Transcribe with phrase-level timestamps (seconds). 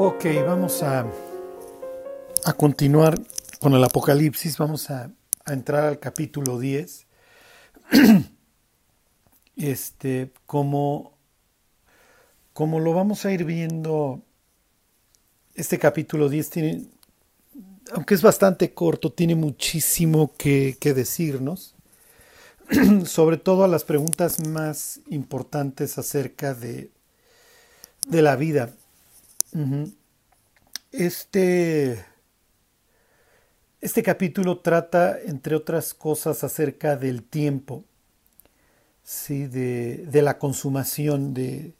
[0.00, 1.10] Ok, vamos a,
[2.44, 3.20] a continuar
[3.58, 4.56] con el Apocalipsis.
[4.56, 5.10] Vamos a,
[5.44, 7.04] a entrar al capítulo 10.
[9.56, 11.18] este, como,
[12.52, 14.22] como lo vamos a ir viendo,
[15.56, 16.86] este capítulo 10 tiene,
[17.92, 21.74] aunque es bastante corto, tiene muchísimo que, que decirnos.
[23.04, 26.92] sobre todo a las preguntas más importantes acerca de,
[28.06, 28.77] de la vida.
[30.92, 32.04] Este,
[33.80, 37.84] este capítulo trata, entre otras cosas, acerca del tiempo,
[39.02, 39.46] ¿sí?
[39.46, 41.74] de, de la consumación, de,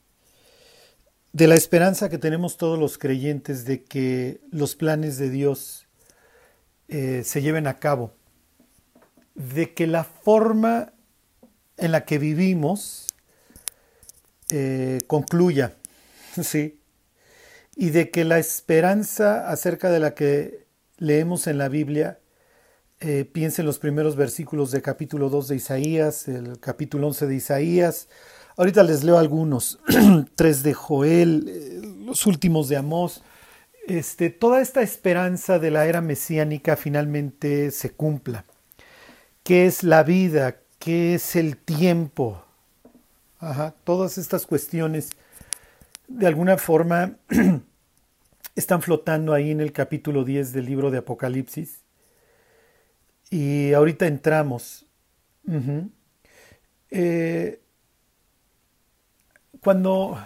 [1.33, 5.87] de la esperanza que tenemos todos los creyentes de que los planes de Dios
[6.87, 8.13] eh, se lleven a cabo,
[9.35, 10.93] de que la forma
[11.77, 13.07] en la que vivimos
[14.49, 15.75] eh, concluya,
[16.41, 16.78] ¿sí?
[17.81, 20.65] Y de que la esperanza acerca de la que
[20.97, 22.19] leemos en la Biblia,
[22.99, 28.09] eh, piensen los primeros versículos del capítulo 2 de Isaías, el capítulo 11 de Isaías,
[28.57, 29.79] ahorita les leo algunos,
[30.35, 33.23] tres de Joel, eh, los últimos de Amós,
[33.87, 38.43] este, toda esta esperanza de la era mesiánica finalmente se cumpla.
[39.41, 40.57] ¿Qué es la vida?
[40.79, 42.43] ¿Qué es el tiempo?
[43.39, 45.11] Ajá, todas estas cuestiones
[46.09, 47.17] de alguna forma
[48.55, 51.83] están flotando ahí en el capítulo 10 del libro de Apocalipsis.
[53.29, 54.87] Y ahorita entramos.
[56.91, 57.61] Eh,
[59.61, 60.17] cuando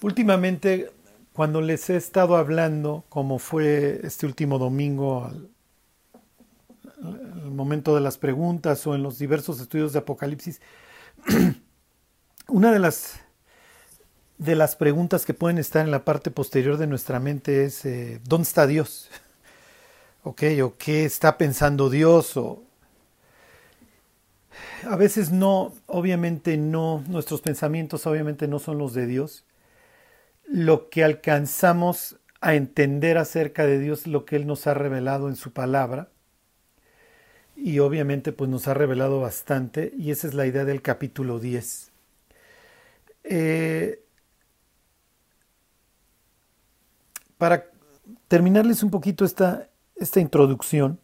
[0.00, 0.90] últimamente,
[1.34, 5.50] cuando les he estado hablando, como fue este último domingo, al,
[7.02, 10.62] al momento de las preguntas o en los diversos estudios de Apocalipsis,
[12.48, 13.20] una de las
[14.42, 18.20] de las preguntas que pueden estar en la parte posterior de nuestra mente es eh,
[18.24, 19.08] ¿dónde está Dios?
[20.24, 20.42] ¿Ok?
[20.64, 22.36] ¿O qué está pensando Dios?
[22.36, 22.62] O
[24.84, 29.44] a veces no, obviamente no, nuestros pensamientos obviamente no son los de Dios.
[30.48, 35.36] Lo que alcanzamos a entender acerca de Dios, lo que Él nos ha revelado en
[35.36, 36.08] su palabra.
[37.54, 41.92] Y obviamente pues nos ha revelado bastante y esa es la idea del capítulo 10.
[43.24, 44.01] Eh,
[47.42, 47.72] para
[48.28, 51.00] terminarles un poquito esta, esta introducción,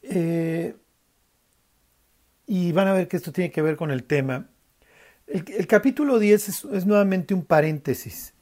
[0.00, 0.74] eh,
[2.46, 4.48] y van a ver que esto tiene que ver con el tema.
[5.26, 8.32] El, capítulo 10 es, nuevamente un paréntesis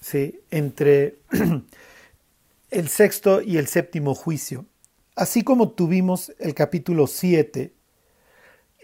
[0.00, 0.38] ¿sí?
[0.52, 1.16] entre
[2.70, 4.66] el sexto y el séptimo juicio.
[5.16, 7.74] Así como tuvimos el capítulo 7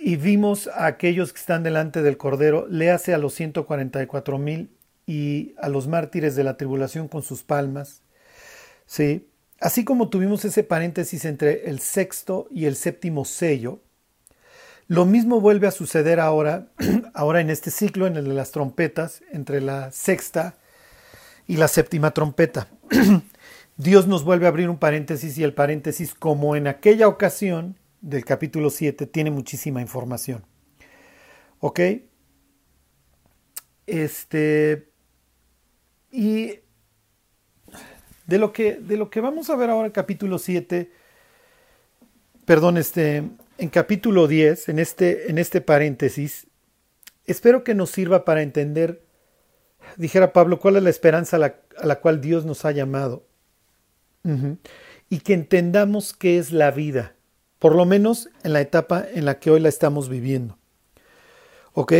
[0.00, 4.75] y vimos a aquellos que están delante del Cordero, léase a los 144 mil
[5.06, 8.02] y a los mártires de la tribulación con sus palmas.
[8.86, 9.28] ¿sí?
[9.60, 13.80] Así como tuvimos ese paréntesis entre el sexto y el séptimo sello,
[14.88, 16.68] lo mismo vuelve a suceder ahora,
[17.14, 20.56] ahora en este ciclo, en el de las trompetas, entre la sexta
[21.46, 22.68] y la séptima trompeta.
[23.76, 28.24] Dios nos vuelve a abrir un paréntesis y el paréntesis, como en aquella ocasión del
[28.24, 30.44] capítulo 7, tiene muchísima información.
[31.58, 31.80] ¿Ok?
[33.86, 34.88] Este,
[36.16, 36.60] y
[38.26, 40.90] de lo que, de lo que vamos a ver ahora en capítulo 7,
[42.46, 43.22] perdón, este,
[43.58, 46.46] en capítulo 10, en este, en este paréntesis,
[47.26, 49.02] espero que nos sirva para entender,
[49.98, 53.26] dijera Pablo, cuál es la esperanza a la, a la cual Dios nos ha llamado.
[55.10, 57.14] Y que entendamos qué es la vida,
[57.58, 60.58] por lo menos en la etapa en la que hoy la estamos viviendo.
[61.74, 61.92] ¿Ok?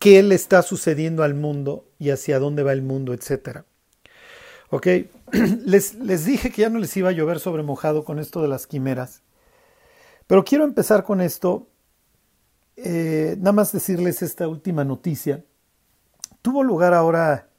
[0.00, 3.66] Qué le está sucediendo al mundo y hacia dónde va el mundo, etcétera.
[4.70, 4.86] Ok,
[5.64, 8.48] les, les dije que ya no les iba a llover sobre mojado con esto de
[8.48, 9.22] las quimeras,
[10.26, 11.68] pero quiero empezar con esto,
[12.76, 15.44] eh, nada más decirles esta última noticia.
[16.40, 17.50] Tuvo lugar ahora,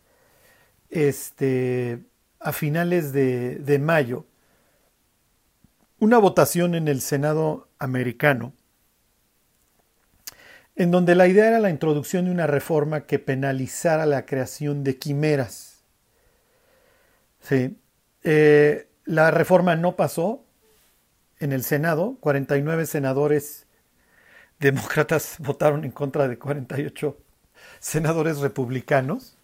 [0.90, 2.04] este,
[2.40, 4.26] a finales de mayo,
[6.00, 8.54] una votación en el Senado americano
[10.76, 14.98] en donde la idea era la introducción de una reforma que penalizara la creación de
[14.98, 15.84] quimeras.
[17.42, 17.78] Sí.
[18.24, 20.46] Eh, la reforma no pasó
[21.40, 23.68] en el Senado, 49 senadores
[24.60, 27.18] demócratas votaron en contra de 48
[27.80, 29.38] senadores republicanos.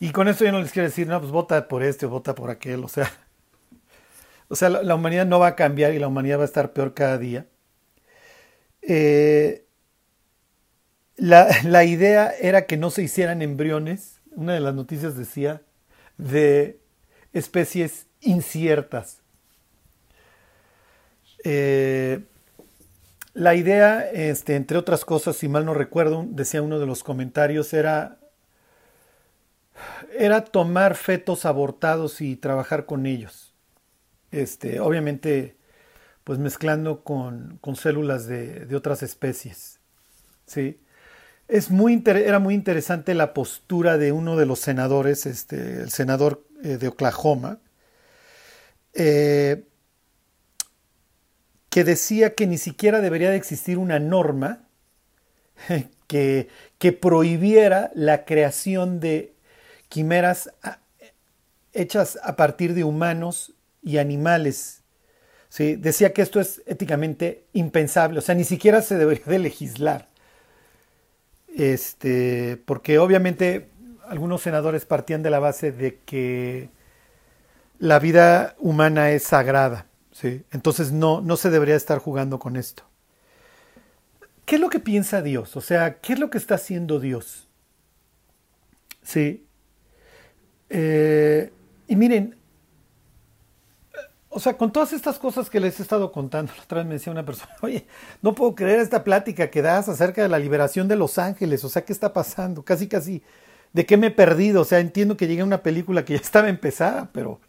[0.00, 2.34] Y con esto yo no les quiero decir, no, pues vota por este o vota
[2.34, 3.10] por aquel, o sea,
[4.48, 6.72] o sea, la, la humanidad no va a cambiar y la humanidad va a estar
[6.72, 7.46] peor cada día.
[8.82, 9.65] Eh,
[11.16, 15.62] la, idea era que no se hicieran embriones una de las noticias decía
[16.18, 16.78] de
[17.32, 19.22] especies inciertas.
[21.42, 22.24] Eh,
[23.32, 27.72] la idea, este, entre otras cosas, si mal no recuerdo, decía uno de los comentarios,
[27.72, 28.18] era,
[30.18, 33.54] era tomar fetos abortados y trabajar con ellos.
[34.30, 35.56] Este, obviamente,
[36.24, 39.80] pues mezclando con, células de, otras especies.
[40.46, 40.80] ¿sí?
[41.48, 46.44] Es muy era muy interesante la postura de uno de los senadores, este, el senador
[46.64, 47.60] eh, de Oklahoma,
[48.94, 49.64] eh,
[51.70, 54.66] que decía que ni siquiera debería de existir una norma
[56.08, 56.48] que,
[56.78, 59.34] que prohibiera la creación de
[59.88, 60.50] quimeras
[61.72, 63.52] hechas a partir de humanos
[63.82, 64.82] y animales.
[65.48, 65.76] ¿sí?
[65.76, 70.08] Decía que esto es éticamente impensable, o sea, ni siquiera se debería de legislar.
[71.56, 73.70] Este, porque obviamente
[74.06, 76.68] algunos senadores partían de la base de que
[77.78, 79.86] la vida humana es sagrada.
[80.12, 80.44] ¿sí?
[80.52, 82.84] Entonces no, no se debería estar jugando con esto.
[84.44, 85.56] ¿Qué es lo que piensa Dios?
[85.56, 87.48] O sea, ¿qué es lo que está haciendo Dios?
[89.02, 89.44] Sí.
[90.68, 91.52] Eh,
[91.88, 92.35] y miren,
[94.36, 96.94] o sea, con todas estas cosas que les he estado contando, la otra vez me
[96.94, 97.86] decía una persona, oye,
[98.20, 101.70] no puedo creer esta plática que das acerca de la liberación de los ángeles, o
[101.70, 102.62] sea, ¿qué está pasando?
[102.62, 103.22] Casi, casi,
[103.72, 104.60] ¿de qué me he perdido?
[104.60, 107.40] O sea, entiendo que llegué una película que ya estaba empezada, pero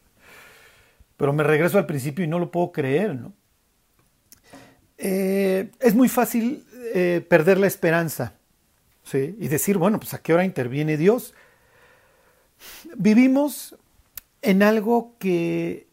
[1.17, 3.33] pero me regreso al principio y no lo puedo creer, ¿no?
[4.97, 8.35] Eh, es muy fácil eh, perder la esperanza,
[9.03, 9.35] ¿sí?
[9.39, 11.33] Y decir, bueno, pues a qué hora interviene Dios.
[12.95, 13.75] Vivimos
[14.41, 15.86] en algo que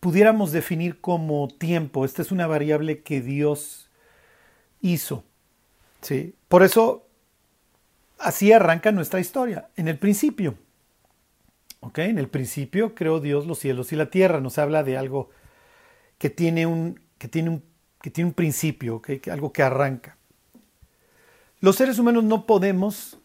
[0.00, 2.04] pudiéramos definir como tiempo.
[2.04, 3.90] Esta es una variable que Dios
[4.80, 5.24] hizo,
[6.00, 6.34] ¿sí?
[6.48, 7.06] Por eso
[8.18, 10.54] así arranca nuestra historia, en el principio.
[11.94, 14.40] En el principio creó Dios los cielos y la tierra.
[14.40, 15.30] Nos habla de algo
[16.18, 17.64] que tiene un, que tiene un,
[18.00, 20.16] que tiene un principio, algo que arranca.
[21.60, 23.18] Los seres humanos no podemos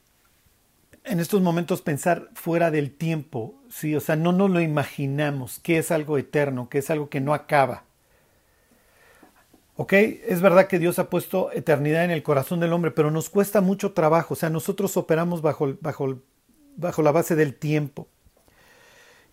[1.03, 3.95] en estos momentos pensar fuera del tiempo, ¿sí?
[3.95, 7.33] o sea, no nos lo imaginamos, que es algo eterno, que es algo que no
[7.33, 7.83] acaba.
[9.75, 9.93] ¿Ok?
[9.93, 13.61] Es verdad que Dios ha puesto eternidad en el corazón del hombre, pero nos cuesta
[13.61, 16.19] mucho trabajo, o sea, nosotros operamos bajo, bajo,
[16.77, 18.07] bajo la base del tiempo.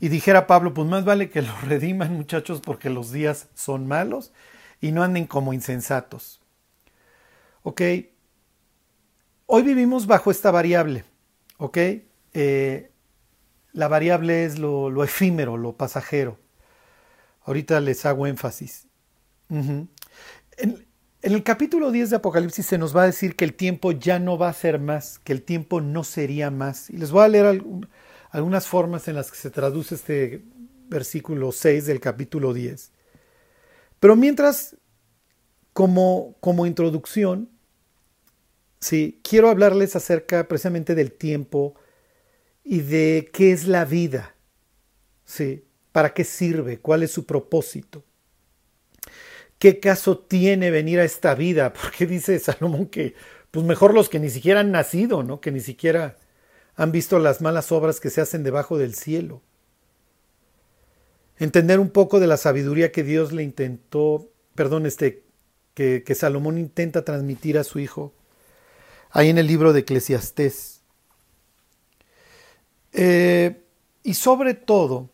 [0.00, 4.32] Y dijera Pablo, pues más vale que los rediman muchachos porque los días son malos
[4.80, 6.40] y no anden como insensatos.
[7.62, 7.82] ¿Ok?
[9.44, 11.04] Hoy vivimos bajo esta variable.
[11.58, 11.76] ¿Ok?
[12.32, 12.90] Eh,
[13.72, 16.38] la variable es lo, efímero, lo pasajero.
[17.42, 18.86] Ahorita les hago énfasis.
[19.48, 19.88] en,
[21.22, 24.38] el capítulo 10 de Apocalipsis se nos va a decir que el tiempo ya no
[24.38, 26.88] va a ser más, que el tiempo no sería más.
[26.88, 27.62] Y les voy a leer
[28.30, 30.44] algunas formas en las que se traduce este
[30.88, 32.92] versículo 6 del capítulo 10.
[34.00, 34.76] Pero mientras,
[35.74, 37.50] como, como introducción,
[38.80, 41.74] sí, quiero hablarles acerca precisamente del tiempo
[42.70, 44.36] y de qué es la vida,
[45.24, 48.04] sí, para qué sirve, cuál es su propósito.
[49.58, 51.72] ¿Qué caso tiene venir a esta vida?
[51.82, 53.16] Porque dice Salomón que,
[53.50, 55.40] pues mejor los que ni siquiera han nacido, ¿no?
[55.40, 56.16] Que ni siquiera
[56.76, 59.42] han visto las malas obras que se hacen debajo del cielo.
[61.38, 65.24] Entender un poco de la sabiduría que Dios le intentó, perdón, este,
[65.74, 68.14] que, Salomón intenta transmitir a su hijo,
[69.10, 70.79] ahí en el libro de Eclesiastés.
[72.92, 73.62] Eh,
[74.02, 75.10] y sobre todo,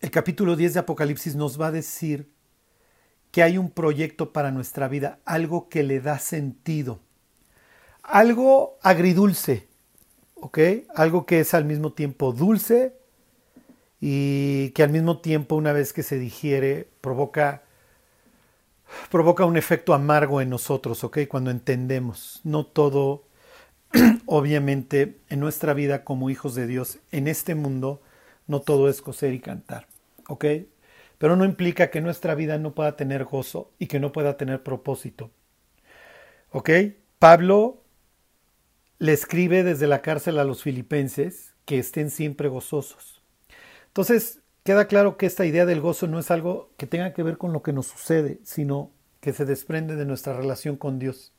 [0.00, 2.28] el capítulo 10 de Apocalipsis nos va a decir
[3.30, 7.00] que hay un proyecto para nuestra vida, algo que le da sentido,
[8.02, 9.66] algo agridulce,
[10.36, 10.58] ¿ok?
[10.94, 12.94] Algo que es al mismo tiempo dulce
[14.00, 17.62] y que al mismo tiempo una vez que se digiere provoca,
[19.10, 21.20] provoca un efecto amargo en nosotros, ¿ok?
[21.28, 23.24] Cuando entendemos, no todo,
[24.26, 28.02] obviamente, en nuestra vida como hijos de Dios, en este mundo,
[28.46, 29.86] no todo es coser y cantar,
[30.28, 30.44] ¿ok?
[31.18, 34.62] Pero no implica que nuestra vida no pueda tener gozo y que no pueda tener
[34.62, 35.30] propósito.
[36.50, 36.70] ¿Ok?
[37.18, 37.82] Pablo
[38.98, 43.22] le escribe desde la cárcel a los filipenses que estén siempre gozosos.
[43.86, 47.38] Entonces, queda claro que esta idea del gozo no es algo que tenga que ver
[47.38, 51.32] con lo que nos sucede, sino que se desprende de nuestra relación con Dios.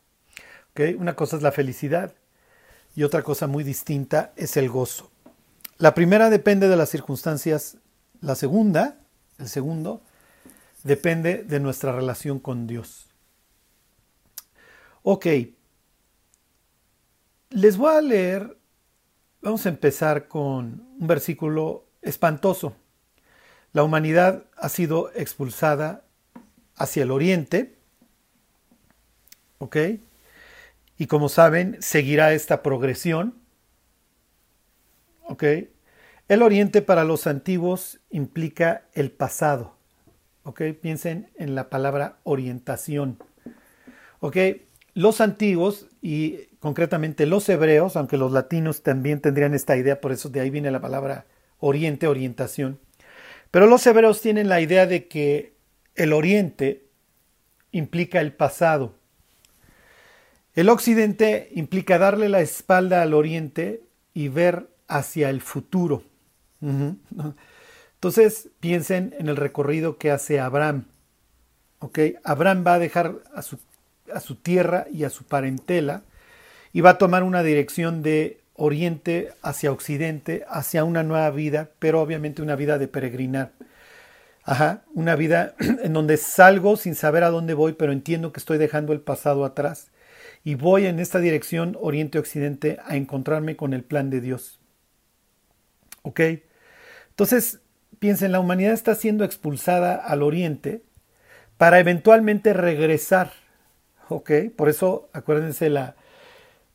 [0.98, 2.16] Una cosa es la felicidad
[2.96, 5.12] y otra cosa muy distinta es el gozo.
[5.78, 7.78] La primera depende de las circunstancias,
[8.22, 8.98] la segunda,
[9.38, 10.02] el segundo,
[10.84, 13.08] depende de nuestra relación con Dios.
[15.04, 15.28] Ok,
[17.50, 18.58] les voy a leer
[19.46, 22.76] vamos a empezar con un versículo espantoso.
[23.74, 26.04] La humanidad ha sido expulsada
[26.76, 27.78] hacia el oriente,
[29.60, 29.78] ¿ok?
[30.98, 33.36] Y como saben, seguirá esta progresión,
[35.24, 35.44] ¿ok?
[36.28, 39.76] El oriente para los antiguos implica el pasado,
[40.44, 40.62] ¿ok?
[40.82, 43.20] Piensen en la palabra orientación,
[44.20, 44.38] ¿ok?
[44.94, 50.30] Los antiguos y concretamente los hebreos, aunque los latinos también tendrían esta idea, por eso
[50.30, 51.26] de ahí viene la palabra
[51.60, 52.80] oriente, orientación.
[53.52, 55.56] Pero los hebreos tienen la idea de que
[55.96, 56.88] el oriente
[57.72, 58.96] implica el pasado.
[60.56, 63.84] El occidente implica darle la espalda al oriente
[64.14, 66.04] y ver hacia el futuro.
[67.96, 70.86] Entonces piensen en el recorrido que hace Abraham.
[72.24, 73.60] Abraham va a dejar a su,
[74.14, 76.04] a su tierra y a su parentela
[76.72, 82.02] y va a tomar una dirección de oriente hacia occidente, hacia una nueva vida, pero
[82.02, 83.52] obviamente una vida de peregrinar.
[84.44, 88.58] Ajá, una vida en donde salgo sin saber a dónde voy, pero entiendo que estoy
[88.58, 89.90] dejando el pasado atrás
[90.46, 94.60] y voy en esta dirección oriente-occidente a encontrarme con el plan de Dios.
[96.04, 96.22] ¿Ok?
[97.10, 97.62] Entonces,
[97.98, 100.84] piensen, la humanidad está siendo expulsada al oriente
[101.58, 103.34] para eventualmente regresar.
[104.08, 104.32] ¿Ok?
[104.56, 105.96] Por eso, acuérdense la,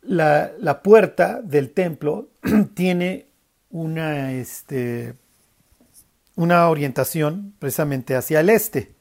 [0.03, 2.29] la, puerta del templo
[2.75, 3.29] tiene
[3.71, 5.15] una, este,
[6.35, 8.95] una orientación precisamente hacia el este,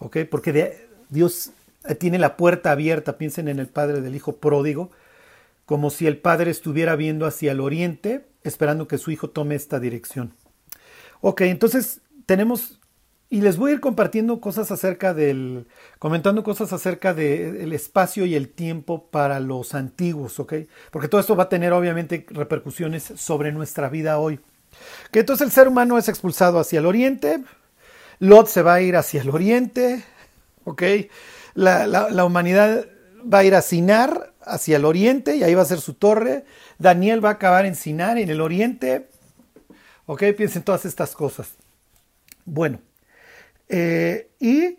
[0.00, 0.18] ¿ok?
[0.30, 1.52] Porque Dios
[1.94, 4.90] tiene la puerta abierta, piensen en el padre del hijo pródigo,
[5.64, 9.80] como si el padre estuviera viendo hacia el oriente, esperando que su hijo tome esta
[9.80, 10.34] dirección.
[11.20, 12.80] Ok, entonces tenemos
[13.28, 15.66] y les voy a ir compartiendo cosas acerca del,
[15.98, 20.54] comentando cosas acerca del espacio y el tiempo para los antiguos, ¿ok?
[20.92, 24.38] Porque todo esto va a tener obviamente repercusiones sobre nuestra vida hoy.
[25.10, 27.42] Que entonces el ser humano es expulsado hacia el oriente,
[28.20, 30.04] Lot se va a ir hacia el oriente,
[30.64, 30.82] ¿ok?
[31.56, 32.86] La, la humanidad
[33.32, 36.44] va a ir a Sinar hacia el oriente y ahí va a ser su torre.
[36.78, 39.08] Daniel va a acabar en Sinar, en el oriente.
[40.06, 40.22] ¿Ok?
[40.36, 41.54] Piensen todas estas cosas.
[42.44, 42.80] Bueno,
[43.68, 44.78] eh, y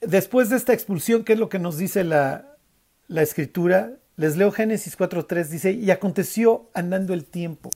[0.00, 2.56] después de esta expulsión, ¿qué es lo que nos dice la,
[3.06, 3.92] la escritura?
[4.16, 7.70] Les leo Génesis 4.3, dice, y aconteció andando el tiempo.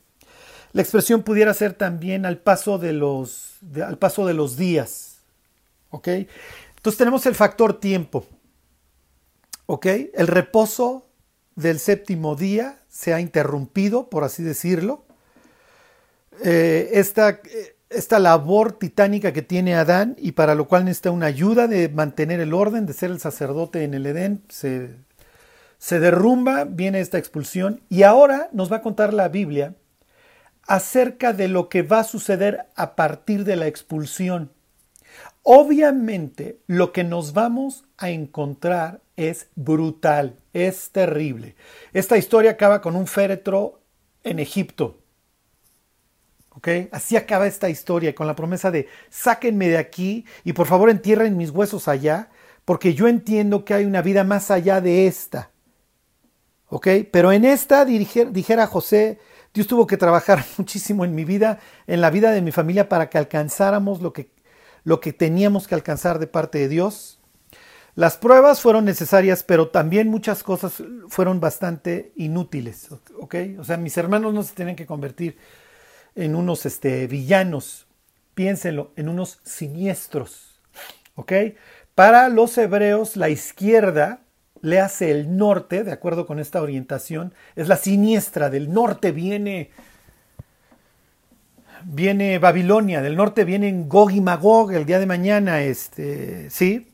[0.72, 5.18] La expresión pudiera ser también al paso de los, al paso de los días.
[5.90, 6.08] ¿Ok?
[6.80, 8.25] Entonces tenemos el factor tiempo.
[9.66, 9.84] ¿Ok?
[10.14, 11.10] El reposo
[11.54, 15.04] del séptimo día se ha interrumpido, por así decirlo.
[16.42, 21.26] Eh, esta, eh, esta labor titánica que tiene Adán y para lo cual necesita una
[21.26, 24.96] ayuda de mantener el orden, de ser el sacerdote en el Edén, se,
[25.76, 29.75] se derrumba, viene esta expulsión y ahora nos va a contar la Biblia
[30.66, 34.50] acerca de lo que va a suceder a partir de la expulsión.
[35.42, 41.56] Obviamente lo que nos vamos a encontrar es brutal, es terrible.
[41.92, 43.80] Esta historia acaba con un féretro
[44.23, 45.00] en Egipto.
[46.92, 51.37] Así acaba esta historia con la promesa de sáquenme de aquí y por favor entierren
[51.37, 52.28] mis huesos allá,
[52.64, 55.50] porque yo entiendo que hay una vida más allá de esta.
[56.68, 56.87] ¿Ok?
[57.11, 59.18] Pero en esta, dijera José,
[59.54, 63.09] Dios tuvo que trabajar muchísimo en mi vida, en la vida de mi familia, para
[63.09, 64.30] que alcanzáramos lo que,
[64.84, 67.20] lo que teníamos que alcanzar de parte de Dios.
[67.94, 72.88] Las pruebas fueron necesarias, pero también muchas cosas fueron bastante inútiles.
[73.18, 75.37] O sea, mis hermanos no se tienen que convertir
[76.14, 77.87] en unos este, villanos,
[78.34, 80.60] piénsenlo, en unos siniestros.
[81.94, 84.20] Para los hebreos, la izquierda
[84.62, 89.70] le hace el norte, de acuerdo con esta orientación, es la siniestra, del norte viene
[91.84, 96.92] viene Babilonia, del norte vienen Gog y Magog el día de mañana, este, ¿sí?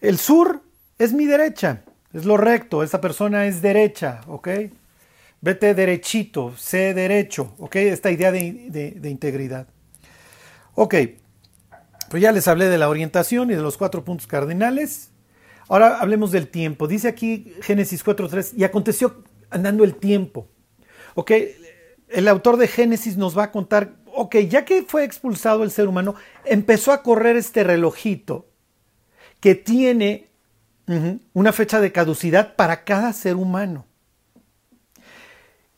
[0.00, 0.62] El sur
[0.98, 4.48] es mi derecha, es lo recto, esa persona es derecha, ¿ok?
[5.40, 7.76] Vete derechito, sé derecho, ¿ok?
[7.76, 9.68] Esta idea de, integridad.
[10.74, 10.94] Ok,
[12.10, 15.10] pues ya les hablé de la orientación y de los cuatro puntos cardinales.
[15.68, 16.88] Ahora hablemos del tiempo.
[16.88, 20.48] Dice aquí Génesis 4.3, y aconteció andando el tiempo.
[21.14, 21.32] Ok,
[22.10, 25.88] el autor de Génesis nos va a contar, ok, ya que fue expulsado el ser
[25.88, 28.46] humano, empezó a correr este relojito
[29.40, 30.28] que tiene
[31.34, 33.84] una fecha de caducidad para cada ser humano.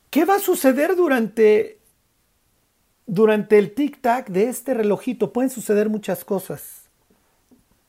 [0.09, 1.81] ¿Qué va a suceder durante,
[3.07, 5.33] durante el tic-tac de este relojito?
[5.33, 6.89] Pueden suceder muchas cosas.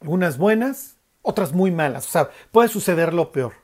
[0.02, 2.08] Algunas buenas, otras muy malas.
[2.08, 3.61] O sea, puede suceder lo peor.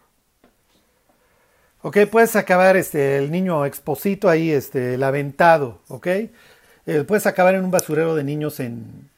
[1.82, 6.08] Ok, puedes acabar este, el niño exposito ahí, este, el aventado, ok.
[6.08, 9.10] Eh, puedes acabar en un basurero de niños en,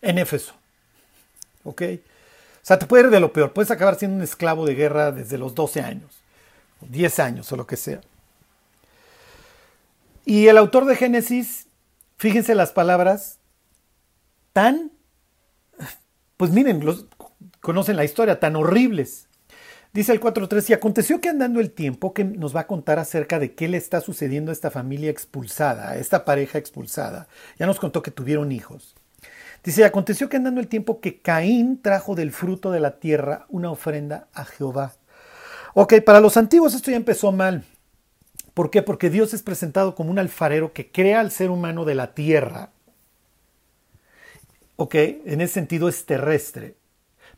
[0.00, 0.54] en Éfeso,
[1.64, 1.82] ok.
[2.62, 3.52] O sea, te puede ir de lo peor.
[3.52, 6.22] Puedes acabar siendo un esclavo de guerra desde los 12 años,
[6.80, 8.00] 10 años o lo que sea.
[10.24, 11.66] Y el autor de Génesis,
[12.16, 13.38] fíjense las palabras,
[14.52, 14.92] tan,
[16.36, 17.06] pues miren, los,
[17.60, 19.26] conocen la historia, tan horribles.
[19.92, 23.38] Dice el 4.3, y aconteció que andando el tiempo que nos va a contar acerca
[23.38, 27.28] de qué le está sucediendo a esta familia expulsada, a esta pareja expulsada.
[27.58, 28.94] Ya nos contó que tuvieron hijos.
[29.62, 33.70] Dice, aconteció que andando el tiempo que Caín trajo del fruto de la tierra una
[33.70, 34.94] ofrenda a Jehová.
[35.74, 37.62] Ok, para los antiguos esto ya empezó mal.
[38.54, 38.82] ¿Por qué?
[38.82, 42.70] Porque Dios es presentado como un alfarero que crea al ser humano de la tierra.
[44.76, 46.76] Ok, en ese sentido es terrestre.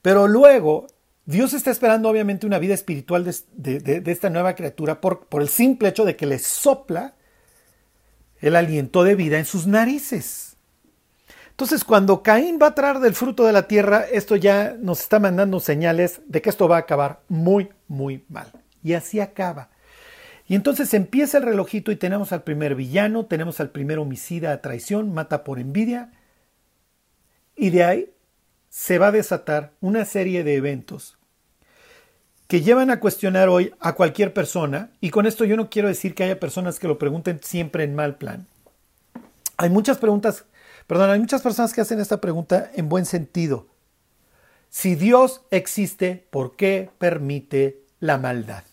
[0.02, 0.86] Pero luego
[1.26, 5.88] Dios está esperando obviamente una vida espiritual de, esta nueva criatura por, por el simple
[5.88, 7.14] hecho de que le sopla
[8.40, 10.56] el aliento de vida en sus narices.
[11.50, 15.20] Entonces, cuando Caín va a traer del fruto de la tierra, esto ya nos está
[15.20, 18.50] mandando señales de que esto va a acabar muy, muy mal.
[18.82, 19.70] Y así acaba.
[20.46, 24.60] Y entonces empieza el relojito y tenemos al primer villano, tenemos al primer homicida a
[24.60, 26.10] traición, mata por envidia.
[27.56, 28.13] Y de ahí
[28.74, 31.16] se va a desatar una serie de eventos
[32.48, 34.90] que llevan a cuestionar hoy a cualquier persona.
[35.00, 37.94] Y con esto yo no quiero decir que haya personas que lo pregunten siempre en
[37.94, 38.48] mal plan.
[39.56, 40.44] Hay muchas preguntas
[40.86, 43.68] Perdón, hay muchas personas que hacen esta pregunta en buen sentido.
[44.68, 48.64] Si Dios existe, ¿por qué permite la maldad?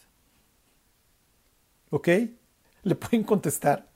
[1.89, 2.09] ¿Ok?
[2.83, 3.87] Le pueden contestar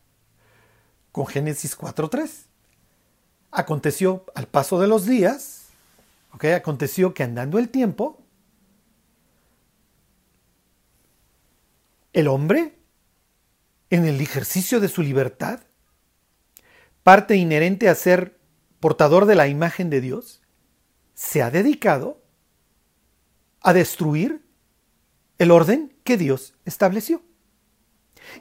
[1.12, 2.46] con Génesis 4.3.
[3.52, 5.65] Aconteció al paso de los días,
[6.36, 6.46] ¿ok?
[6.56, 8.22] Aconteció que andando el tiempo,
[12.12, 12.78] el hombre,
[13.90, 15.62] en el ejercicio de su libertad,
[17.04, 18.38] parte inherente a ser
[18.82, 20.42] portador de la imagen de Dios,
[21.14, 22.22] se ha dedicado
[23.62, 24.46] a destruir
[25.38, 27.22] el orden que Dios estableció.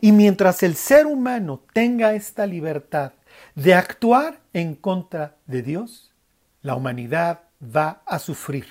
[0.01, 3.13] Y mientras el ser humano tenga esta libertad
[3.55, 6.13] de actuar en contra de Dios,
[6.63, 8.67] la humanidad va a sufrir.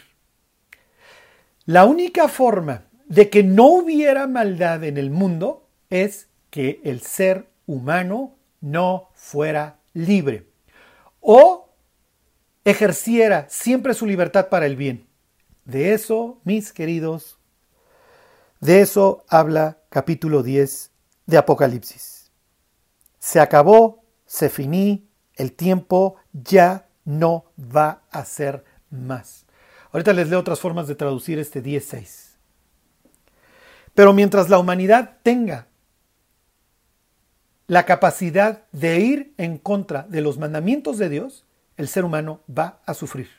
[1.66, 7.48] La única forma de que no hubiera maldad en el mundo es que el ser
[7.66, 10.48] humano no fuera libre
[11.20, 11.70] o
[12.66, 15.08] ejerciera siempre su libertad para el bien.
[15.66, 17.40] De eso, mis queridos,
[18.60, 20.92] de eso habla capítulo 10
[21.26, 22.32] de Apocalipsis.
[23.20, 29.46] Se acabó, se finí, el tiempo ya no va a ser más.
[29.92, 32.36] Ahorita les leo otras formas de traducir este 10.6.
[33.94, 35.68] Pero mientras la humanidad tenga
[37.68, 41.46] la capacidad de ir en contra de los mandamientos de Dios,
[41.78, 43.30] el ser humano va a sufrir.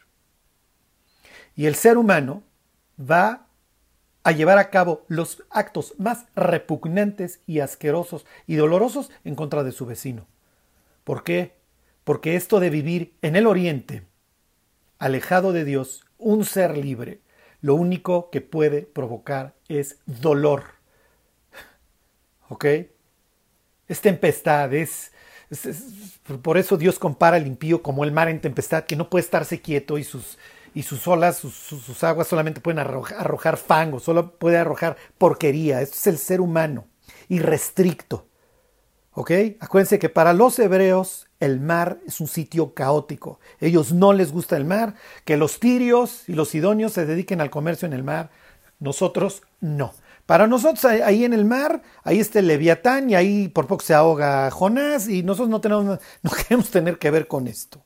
[1.56, 2.42] Y el ser humano
[2.98, 3.46] va
[4.22, 9.72] a llevar a cabo los actos más repugnantes y asquerosos y dolorosos en contra de
[9.72, 10.26] su vecino.
[11.04, 11.54] ¿Por qué?
[12.04, 14.06] Porque esto de vivir en el oriente,
[15.04, 17.20] alejado de Dios, un ser libre,
[17.60, 20.64] lo único que puede provocar es dolor.
[22.48, 22.64] ¿Ok?
[23.88, 25.12] es tempestad, es,
[26.42, 29.60] por eso Dios compara al impío como el mar en tempestad, que no puede estarse
[29.60, 30.38] quieto y sus,
[30.74, 35.82] y sus olas, sus, aguas solamente pueden arrojar, fango, solo puede arrojar porquería.
[35.82, 36.86] Esto es el ser humano,
[37.28, 38.26] irrestricto.
[39.16, 43.38] Acuérdense que para los hebreos el mar es un sitio caótico.
[43.60, 47.50] Ellos no les gusta el mar, que los tirios y los sidonios se dediquen al
[47.50, 48.30] comercio en el mar.
[48.80, 49.92] Nosotros no.
[50.26, 53.94] Para nosotros ahí en el mar, ahí está el Leviatán y ahí por poco se
[53.94, 55.84] ahoga Jonás y nosotros no, tenemos,
[56.22, 57.84] no queremos tener que ver con esto.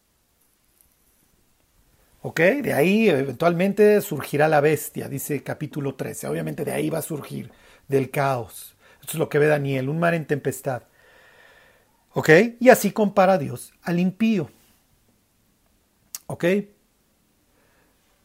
[2.23, 2.41] ¿Ok?
[2.41, 6.29] De ahí eventualmente surgirá la bestia, dice capítulo 13.
[6.29, 7.51] Obviamente de ahí va a surgir,
[7.87, 8.77] del caos.
[9.01, 10.83] Esto es lo que ve Daniel, un mar en tempestad.
[12.59, 14.51] Y así compara Dios al impío.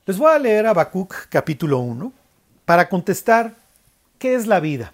[0.05, 2.11] Les voy a leer Habacuc capítulo 1
[2.65, 3.55] para contestar
[4.17, 4.93] ¿Qué es la vida?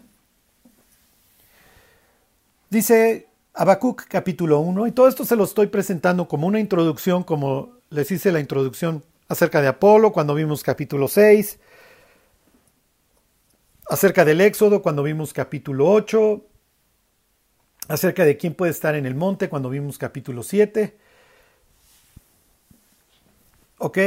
[2.69, 7.77] Dice Habacuc capítulo 1, y todo esto se lo estoy presentando como una introducción, como
[7.89, 11.59] les hice la introducción acerca de Apolo cuando vimos capítulo 6,
[13.89, 16.41] acerca del Éxodo cuando vimos capítulo 8,
[17.89, 20.97] acerca de quién puede estar en el monte cuando vimos capítulo 7.
[23.79, 23.97] ¿Ok?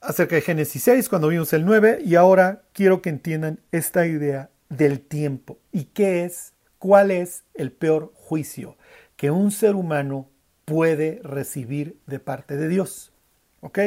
[0.00, 4.50] acerca de Génesis 6 cuando vimos el 9 y ahora quiero que entiendan esta idea
[4.68, 5.58] del tiempo.
[5.72, 6.52] ¿Y qué es?
[6.78, 8.76] ¿Cuál es el peor juicio
[9.16, 10.28] que un ser humano
[10.64, 13.12] puede recibir de parte de Dios?
[13.60, 13.78] ¿Ok?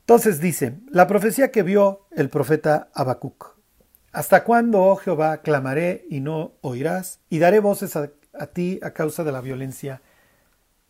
[0.00, 3.56] Entonces dice, la profecía que vio el profeta Habacuc.
[4.12, 7.20] ¿Hasta cuándo, oh Jehová, clamaré y no oirás?
[7.30, 8.10] Y daré voces a,
[8.52, 10.02] ti a causa de la violencia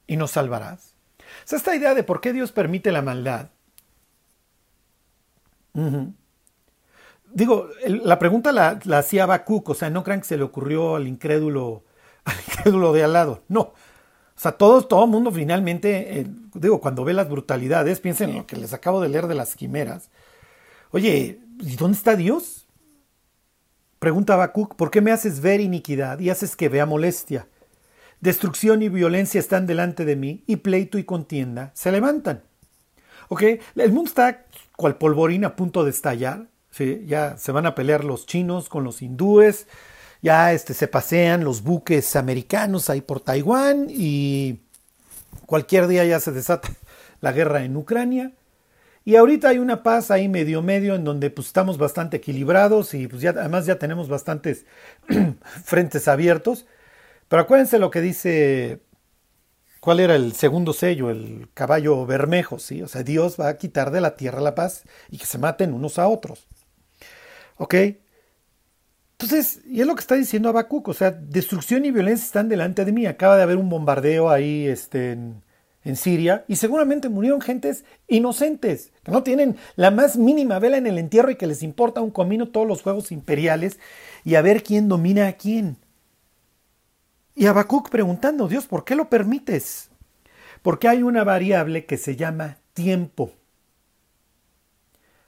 [0.08, 0.94] y no salvarás.
[1.50, 3.50] O esta idea de por qué Dios permite la maldad.
[7.32, 11.06] Digo, la pregunta la, hacía Habacuc, o sea, no crean que se le ocurrió al
[11.06, 11.84] incrédulo,
[12.24, 13.44] al incrédulo de al lado.
[13.48, 13.60] No.
[13.60, 18.38] O sea, todo, todo el mundo finalmente, eh, digo, cuando ve las brutalidades, piensen en
[18.38, 20.10] lo que les acabo de leer de las quimeras.
[20.90, 22.61] Oye, ¿y dónde está Dios?
[24.02, 27.46] Pregunta Habacuc, ¿por qué me haces ver iniquidad y haces que vea molestia?
[28.20, 32.42] Destrucción y violencia están delante de mí y pleito y contienda se levantan.
[33.28, 33.44] ¿Ok?
[33.76, 36.48] El mundo está cual polvorín a punto de estallar.
[36.72, 37.04] ¿sí?
[37.06, 39.68] Ya se van a pelear los chinos con los hindúes.
[40.20, 44.62] Ya este, se pasean los buques americanos ahí por Taiwán y
[45.46, 46.70] cualquier día ya se desata
[47.20, 48.32] la guerra en Ucrania.
[49.04, 53.08] Y ahorita hay una paz ahí medio medio en donde pues estamos bastante equilibrados y
[53.08, 54.66] pues ya además ya tenemos bastantes
[55.64, 56.66] frentes abiertos.
[57.28, 58.80] Pero acuérdense lo que dice
[59.82, 61.10] ¿Cuál era el segundo sello?
[61.10, 62.82] El caballo bermejo, ¿sí?
[62.82, 65.74] O sea, Dios va a quitar de la tierra la paz y que se maten
[65.74, 66.46] unos a otros.
[67.56, 67.74] ¿Ok?
[69.18, 72.84] Entonces, y es lo que está diciendo Habacuc, o sea, destrucción y violencia están delante
[72.84, 73.06] de mí.
[73.06, 75.42] Acaba de haber un bombardeo ahí este, en,
[75.84, 80.86] en Siria y seguramente murieron gentes inocentes, que no tienen la más mínima vela en
[80.86, 83.78] el entierro y que les importa un comino todos los juegos imperiales
[84.24, 85.78] y a ver quién domina a quién.
[87.34, 89.90] Y Habacuc preguntando, Dios, ¿por qué lo permites?
[90.60, 93.32] Porque hay una variable que se llama tiempo.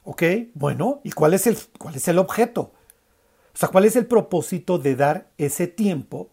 [0.04, 0.22] ¿Ok?
[0.52, 2.72] Bueno, ¿y cuál es el, cuál es el objeto?
[3.54, 6.30] O sea, ¿cuál es el propósito de dar ese tiempo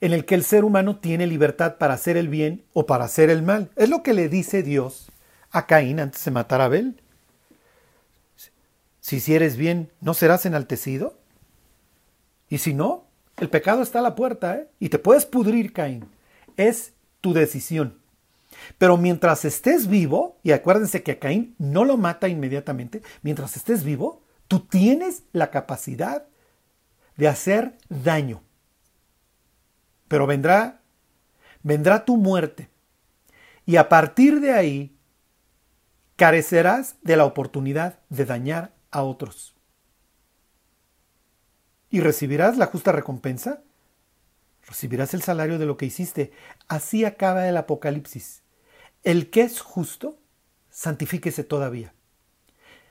[0.00, 3.30] en el que el ser humano tiene libertad para hacer el bien o para hacer
[3.30, 3.70] el mal.
[3.76, 5.10] Es lo que le dice Dios
[5.50, 7.00] a Caín antes de matar a Abel.
[9.00, 11.18] Si hicieres bien, ¿no serás enaltecido?
[12.48, 13.06] Y si no,
[13.36, 14.68] el pecado está a la puerta ¿eh?
[14.80, 16.08] y te puedes pudrir, Caín.
[16.56, 17.98] Es tu decisión.
[18.78, 23.84] Pero mientras estés vivo, y acuérdense que a Caín no lo mata inmediatamente, mientras estés
[23.84, 26.26] vivo, tú tienes la capacidad
[27.16, 28.42] de hacer daño.
[30.08, 30.80] Pero vendrá,
[31.62, 32.70] vendrá tu muerte.
[33.64, 34.96] Y a partir de ahí,
[36.16, 39.54] carecerás de la oportunidad de dañar a otros.
[41.90, 43.62] ¿Y recibirás la justa recompensa?
[44.66, 46.32] Recibirás el salario de lo que hiciste.
[46.68, 48.42] Así acaba el Apocalipsis.
[49.04, 50.18] El que es justo,
[50.70, 51.94] santifíquese todavía.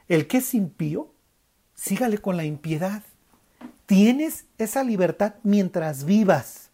[0.07, 1.13] El que es impío,
[1.73, 3.03] sígale con la impiedad.
[3.85, 6.64] Tienes esa libertad mientras vivas.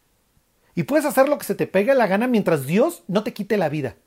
[0.81, 3.55] Y puedes hacer lo que se te pegue la gana mientras Dios no te quite
[3.55, 3.97] la vida.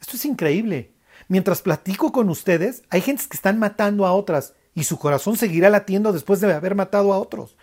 [0.00, 0.92] Esto es increíble.
[1.26, 5.70] Mientras platico con ustedes, hay gentes que están matando a otras y su corazón seguirá
[5.70, 7.56] latiendo después de haber matado a otros.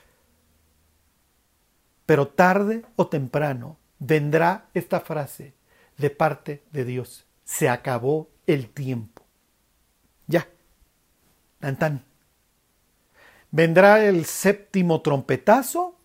[2.06, 5.54] Pero tarde o temprano vendrá esta frase
[5.98, 7.26] de parte de Dios.
[7.46, 9.24] Se acabó el tiempo.
[10.28, 10.46] Ya.
[11.62, 12.04] Tan,
[13.50, 16.01] Vendrá el séptimo trompetazo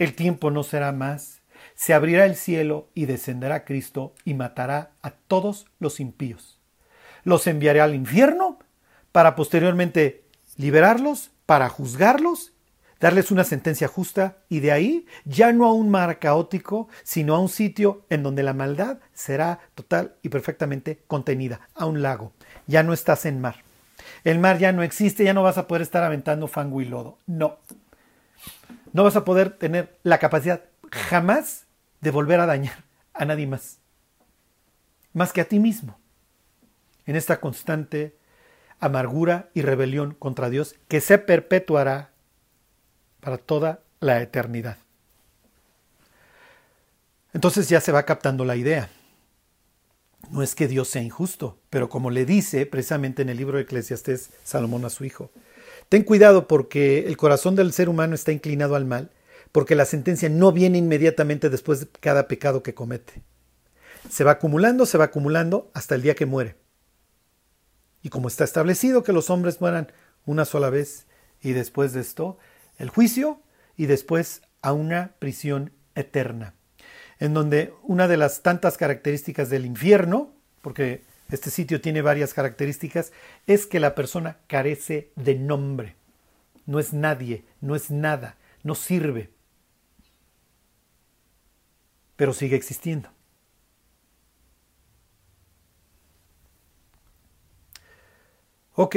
[0.00, 1.42] el tiempo no será más.
[1.74, 6.58] Se abrirá el cielo y descenderá Cristo y matará a todos los impíos.
[7.22, 8.58] Los enviaré al infierno
[9.12, 10.24] para posteriormente
[10.56, 12.54] liberarlos, para juzgarlos,
[12.98, 17.38] darles una sentencia justa y de ahí ya no a un mar caótico, sino a
[17.38, 22.32] un sitio en donde la maldad será total y perfectamente contenida, a un lago.
[22.66, 23.64] Ya no estás en mar.
[24.24, 27.18] El mar ya no existe, ya no vas a poder estar aventando fango y lodo.
[27.26, 27.58] No,
[28.92, 31.66] no vas a poder tener la capacidad jamás
[32.00, 33.78] de volver a dañar a nadie más,
[35.12, 35.98] más que a ti mismo,
[37.06, 38.16] en esta constante
[38.78, 42.12] amargura y rebelión contra Dios que se perpetuará
[43.20, 44.78] para toda la eternidad.
[47.32, 48.88] Entonces ya se va captando la idea.
[50.30, 53.64] No es que Dios sea injusto, pero como le dice precisamente en el libro de
[53.64, 55.30] Eclesiastés Salomón a su hijo,
[55.90, 59.10] Ten cuidado porque el corazón del ser humano está inclinado al mal,
[59.50, 63.24] porque la sentencia no viene inmediatamente después de cada pecado que comete.
[64.08, 66.54] Se va acumulando, se va acumulando hasta el día que muere.
[68.02, 69.90] Y como está establecido que los hombres mueran
[70.26, 71.08] una sola vez
[71.42, 72.38] y después de esto
[72.78, 73.42] el juicio
[73.76, 76.54] y después a una prisión eterna,
[77.18, 83.12] en donde una de las tantas características del infierno, porque este sitio tiene varias características,
[83.46, 85.96] es que la persona carece de nombre.
[86.66, 89.30] no es nadie, no es nada, no sirve.
[92.16, 93.10] Pero sigue existiendo.
[98.74, 98.96] Ok.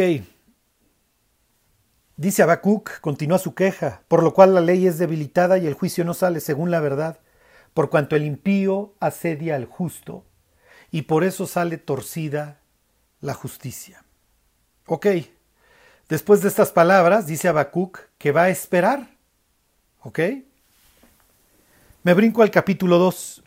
[2.15, 6.06] Dice Habacuc, continúa su queja, por lo cual la ley es debilitada y el juicio
[6.06, 7.19] no sale según la verdad,
[7.74, 10.26] por cuanto el impío asedia al justo,
[10.93, 12.60] y por eso sale torcida
[13.19, 14.06] la justicia.
[14.86, 15.08] Ok,
[16.08, 19.10] después de estas palabras, dice Habacuc que va a esperar.
[20.01, 20.19] Ok,
[22.03, 23.43] me brinco al capítulo 2.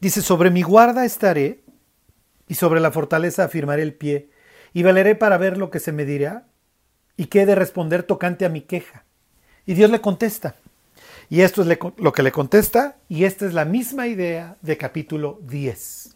[0.00, 1.60] Dice, sobre mi guarda estaré,
[2.48, 4.30] y sobre la fortaleza afirmaré el pie,
[4.72, 6.46] y valeré para ver lo que se me dirá
[7.18, 9.04] y qué he de responder tocante a mi queja.
[9.66, 10.56] Y Dios le contesta.
[11.28, 15.40] Y esto es lo que le contesta, y esta es la misma idea de capítulo
[15.42, 16.15] 10.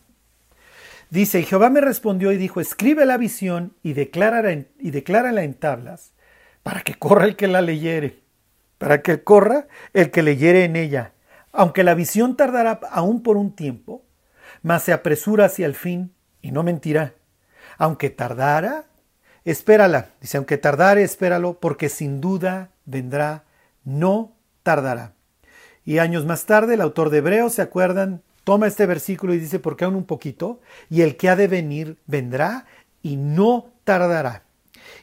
[1.11, 5.55] Dice, Jehová me respondió y dijo, escribe la visión y declárala en, y declárala en
[5.55, 6.13] tablas,
[6.63, 8.21] para que corra el que la leyere,
[8.79, 11.13] para que corra el que leyere en ella.
[11.53, 14.05] Aunque la visión tardará aún por un tiempo,
[14.63, 17.15] mas se apresura hacia el fin y no mentirá
[17.81, 18.85] aunque tardara,
[19.47, 20.11] espérala.
[20.21, 23.45] Dice, aunque tardare, espéralo, porque sin duda vendrá,
[23.85, 25.15] no tardará.
[25.87, 28.23] Y años más tarde, el autor de Hebreos, ¿se acuerdan?
[28.51, 31.99] Toma este versículo y dice, porque aún un poquito, y el que ha de venir
[32.09, 32.67] vendrá
[33.01, 34.43] y no tardará.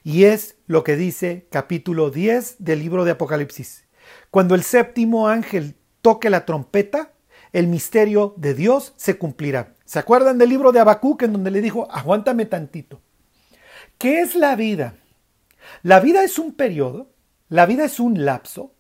[0.04, 3.86] Y es lo que dice capítulo 10 del libro de Apocalipsis.
[4.32, 7.14] Cuando el séptimo ángel toque la trompeta,
[7.54, 9.76] el misterio de Dios se cumplirá.
[9.86, 13.00] ¿Se acuerdan del libro de Habacuc en donde le dijo, aguántame tantito?
[13.98, 14.96] ¿Qué es la vida?
[15.84, 17.14] La vida es un periodo,
[17.48, 18.74] la vida es un lapso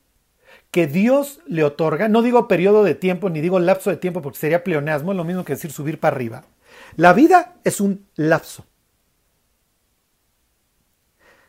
[0.72, 2.08] que Dios le otorga.
[2.08, 5.24] No digo periodo de tiempo ni digo lapso de tiempo porque sería pleonasmo, es lo
[5.24, 6.44] mismo que decir subir para arriba.
[6.96, 8.66] La vida es un lapso.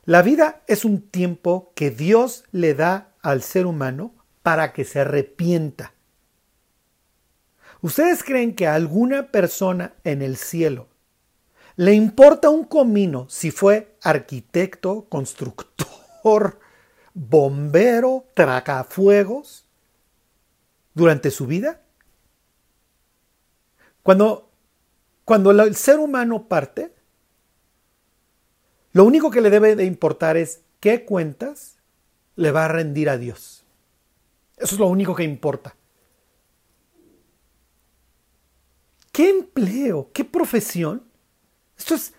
[0.04, 5.00] La vida es un tiempo que Dios le da al ser humano para que se
[5.00, 5.92] arrepienta.
[7.80, 10.88] ¿Ustedes creen que a alguna persona en el cielo
[11.76, 16.58] le importa un comino si fue arquitecto, constructor,
[17.18, 19.66] bombero, tracafuegos
[20.94, 21.82] durante su vida?
[24.02, 24.50] Cuando,
[25.24, 26.94] cuando el ser humano parte,
[28.92, 31.76] lo único que le debe de importar es qué cuentas
[32.36, 33.64] le va a rendir a Dios.
[34.56, 35.74] Eso es lo único que importa.
[39.12, 40.10] ¿Qué empleo?
[40.12, 41.02] ¿Qué profesión?
[41.76, 42.14] Esto es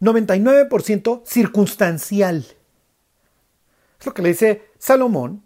[0.00, 2.46] 99% circunstancial.
[4.04, 5.44] Lo que le dice Salomón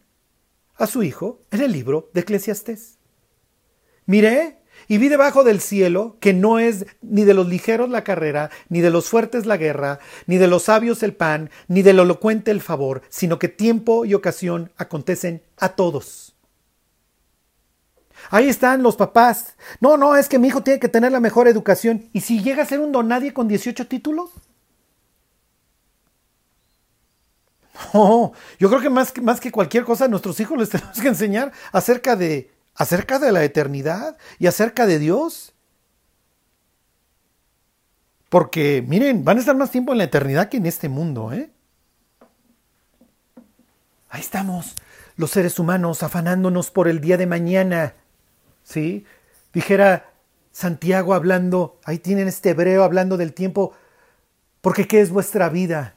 [0.77, 2.99] a su hijo en el libro de Eclesiastés.
[4.07, 8.51] Miré y vi debajo del cielo que no es ni de los ligeros la carrera,
[8.69, 12.51] ni de los fuertes la guerra, ni de los sabios el pan, ni del elocuente
[12.51, 16.35] el favor, sino que tiempo y ocasión acontecen a todos.
[18.31, 19.57] Ahí están los papás.
[19.81, 22.09] No, no, es que mi hijo tiene que tener la mejor educación.
[22.13, 24.31] ¿Y si llega a ser un donadie con 18 títulos?
[27.95, 31.01] No, yo creo que más, que más que cualquier cosa a nuestros hijos les tenemos
[31.01, 35.55] que enseñar acerca de, acerca de la eternidad y acerca de Dios.
[38.29, 41.51] Porque, miren, van a estar más tiempo en la eternidad que en este mundo, ¿eh?
[44.11, 44.75] Ahí estamos,
[45.17, 47.95] los seres humanos afanándonos por el día de mañana.
[48.65, 49.05] ¿sí?
[49.53, 50.11] Dijera
[50.53, 53.75] Santiago hablando, ahí tienen este hebreo hablando del tiempo,
[54.61, 55.95] porque ¿qué es vuestra vida?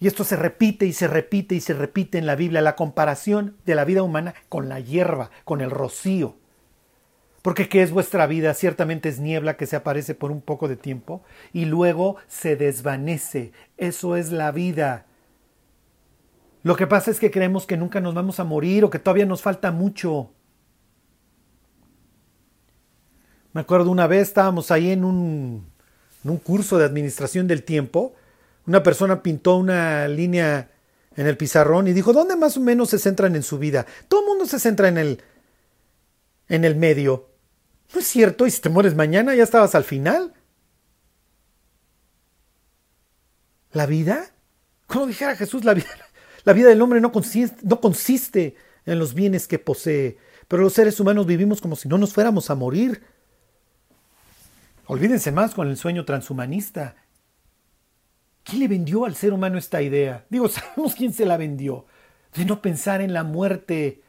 [0.00, 3.56] Y esto se repite y se repite y se repite en la Biblia, la comparación
[3.66, 6.36] de la vida humana con la hierba, con el rocío.
[7.42, 8.54] Porque ¿qué es vuestra vida?
[8.54, 13.52] Ciertamente es niebla que se aparece por un poco de tiempo y luego se desvanece.
[13.76, 15.06] Eso es la vida.
[16.62, 19.26] Lo que pasa es que creemos que nunca nos vamos a morir o que todavía
[19.26, 20.30] nos falta mucho.
[23.52, 25.66] Me acuerdo una vez estábamos ahí en un,
[26.24, 28.14] en un curso de administración del tiempo.
[28.66, 30.70] Una persona pintó una línea
[31.16, 33.86] en el pizarrón y dijo, ¿dónde más o menos se centran en su vida?
[34.08, 35.22] Todo el mundo se centra en el,
[36.48, 37.28] en el medio.
[37.92, 40.34] No es cierto, y si te mueres mañana ya estabas al final.
[43.72, 44.30] ¿La vida?
[44.86, 45.88] Como dijera Jesús, la vida,
[46.44, 50.18] la vida del hombre no consiste, no consiste en los bienes que posee,
[50.48, 53.02] pero los seres humanos vivimos como si no nos fuéramos a morir.
[54.86, 56.96] Olvídense más con el sueño transhumanista.
[58.50, 60.26] ¿Quién le vendió al ser humano esta idea?
[60.28, 61.86] Digo, sabemos quién se la vendió.
[62.34, 64.02] De no pensar en la muerte.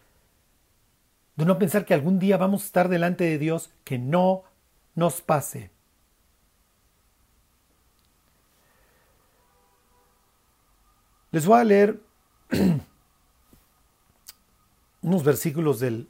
[1.36, 3.72] De no pensar que algún día vamos a estar delante de Dios.
[3.84, 4.44] Que no
[4.96, 5.70] nos pase.
[11.30, 12.02] Les voy a leer
[15.04, 16.10] unos versículos del,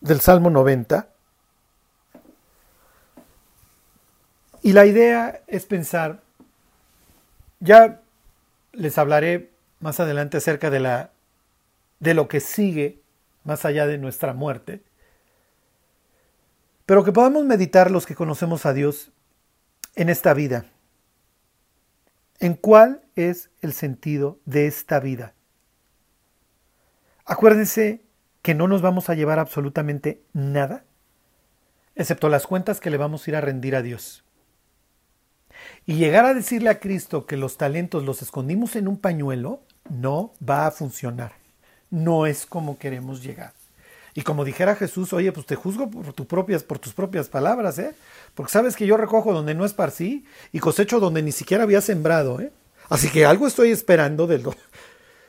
[0.00, 1.08] del Salmo 90.
[4.62, 6.22] Y la idea es pensar,
[7.60, 8.02] ya
[8.72, 11.12] les hablaré más adelante acerca de, la,
[12.00, 13.00] de lo que sigue
[13.44, 14.82] más allá de nuestra muerte,
[16.86, 19.12] pero que podamos meditar los que conocemos a Dios
[19.94, 20.66] en esta vida.
[22.38, 25.34] ¿En cuál es el sentido de esta vida?
[27.24, 28.02] Acuérdense
[28.42, 30.84] que no nos vamos a llevar absolutamente nada,
[31.94, 34.24] excepto las cuentas que le vamos a ir a rendir a Dios.
[35.86, 40.32] Y llegar a decirle a Cristo que los talentos los escondimos en un pañuelo no
[40.46, 41.32] va a funcionar.
[41.90, 43.52] No es como queremos llegar.
[44.14, 47.78] Y como dijera Jesús, oye, pues te juzgo por, tus propias, por tus propias palabras,
[47.78, 47.94] ¿eh?
[48.34, 52.40] Porque sabes que yo recojo donde no esparcí y cosecho donde ni siquiera había sembrado,
[52.40, 52.52] ¿eh?
[52.88, 54.54] Así que algo estoy esperando de lo...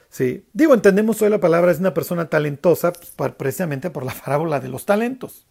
[0.09, 4.59] Sí, digo, entendemos hoy la palabra es una persona talentosa pues, precisamente por la parábola
[4.59, 5.45] de los talentos.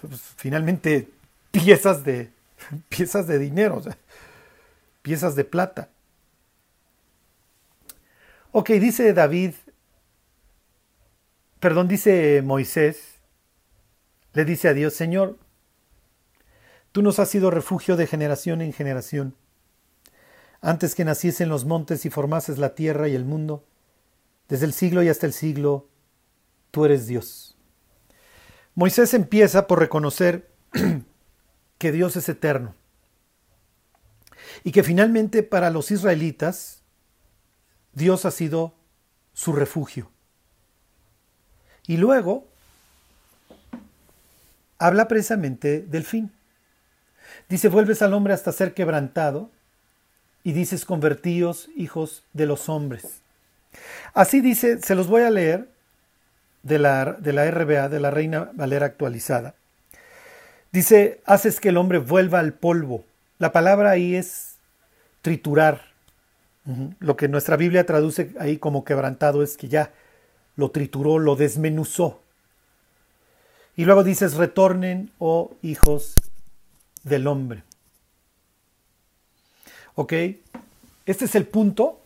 [0.00, 1.08] Pues, finalmente,
[1.50, 2.30] piezas de,
[2.88, 3.82] piezas de dinero,
[5.02, 5.90] piezas de plata.
[8.52, 9.54] Ok, dice David
[11.66, 13.16] perdón, dice Moisés,
[14.34, 15.36] le dice a Dios, Señor,
[16.92, 19.34] tú nos has sido refugio de generación en generación.
[20.60, 23.64] Antes que naciesen los montes y formases la tierra y el mundo,
[24.48, 25.88] desde el siglo y hasta el siglo,
[26.70, 27.56] tú eres Dios.
[28.74, 30.48] Moisés empieza por reconocer
[31.78, 32.74] que Dios es eterno
[34.64, 36.82] y que finalmente para los israelitas
[37.92, 38.74] Dios ha sido
[39.32, 40.10] su refugio.
[41.86, 42.46] Y luego
[44.78, 46.32] habla precisamente del fin.
[47.48, 49.50] Dice, vuelves al hombre hasta ser quebrantado
[50.42, 53.22] y dices, convertíos hijos de los hombres.
[54.14, 55.68] Así dice, se los voy a leer
[56.62, 59.54] de la, de la RBA, de la Reina Valera actualizada.
[60.76, 63.02] Dice, haces que el hombre vuelva al polvo.
[63.38, 64.58] La palabra ahí es
[65.22, 65.80] triturar.
[66.98, 69.94] Lo que nuestra Biblia traduce ahí como quebrantado es que ya
[70.54, 72.20] lo trituró, lo desmenuzó.
[73.74, 76.14] Y luego dices, retornen, oh hijos
[77.04, 77.62] del hombre.
[79.94, 80.12] ¿Ok?
[81.06, 82.02] Este es el punto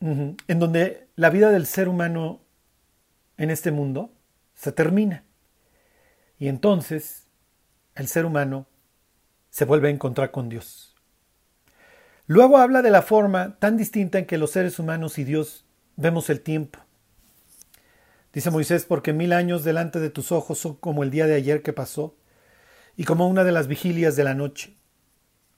[0.00, 2.38] en donde la vida del ser humano
[3.38, 4.10] en este mundo
[4.54, 5.24] se termina.
[6.40, 7.28] Y entonces
[7.94, 8.66] el ser humano
[9.50, 10.96] se vuelve a encontrar con Dios.
[12.26, 16.30] Luego habla de la forma tan distinta en que los seres humanos y Dios vemos
[16.30, 16.78] el tiempo.
[18.32, 21.62] Dice Moisés, porque mil años delante de tus ojos son como el día de ayer
[21.62, 22.16] que pasó
[22.96, 24.76] y como una de las vigilias de la noche.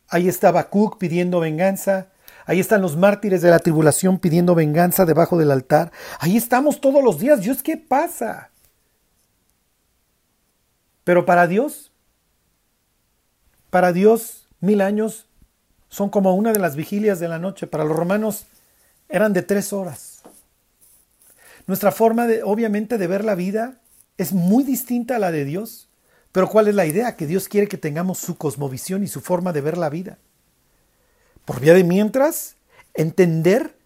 [0.08, 2.08] Ahí está Habacuc pidiendo venganza,
[2.44, 7.04] ahí están los mártires de la tribulación pidiendo venganza debajo del altar, ahí estamos todos
[7.04, 8.51] los días, Dios, ¿qué pasa?
[11.04, 11.92] Pero para Dios,
[13.70, 15.26] para Dios, mil años
[15.88, 18.46] son como una de las vigilias de la noche, para los romanos
[19.08, 20.22] eran de tres horas.
[21.66, 23.80] Nuestra forma de, obviamente, de ver la vida
[24.18, 25.88] es muy distinta a la de Dios.
[26.32, 27.16] Pero ¿cuál es la idea?
[27.16, 30.18] Que Dios quiere que tengamos su cosmovisión y su forma de ver la vida.
[31.44, 32.56] Por vía de mientras,
[32.94, 33.76] entender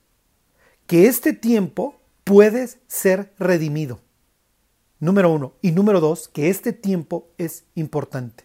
[0.86, 4.00] que este tiempo puede ser redimido.
[4.98, 5.54] Número uno.
[5.60, 8.44] Y número dos, que este tiempo es importante.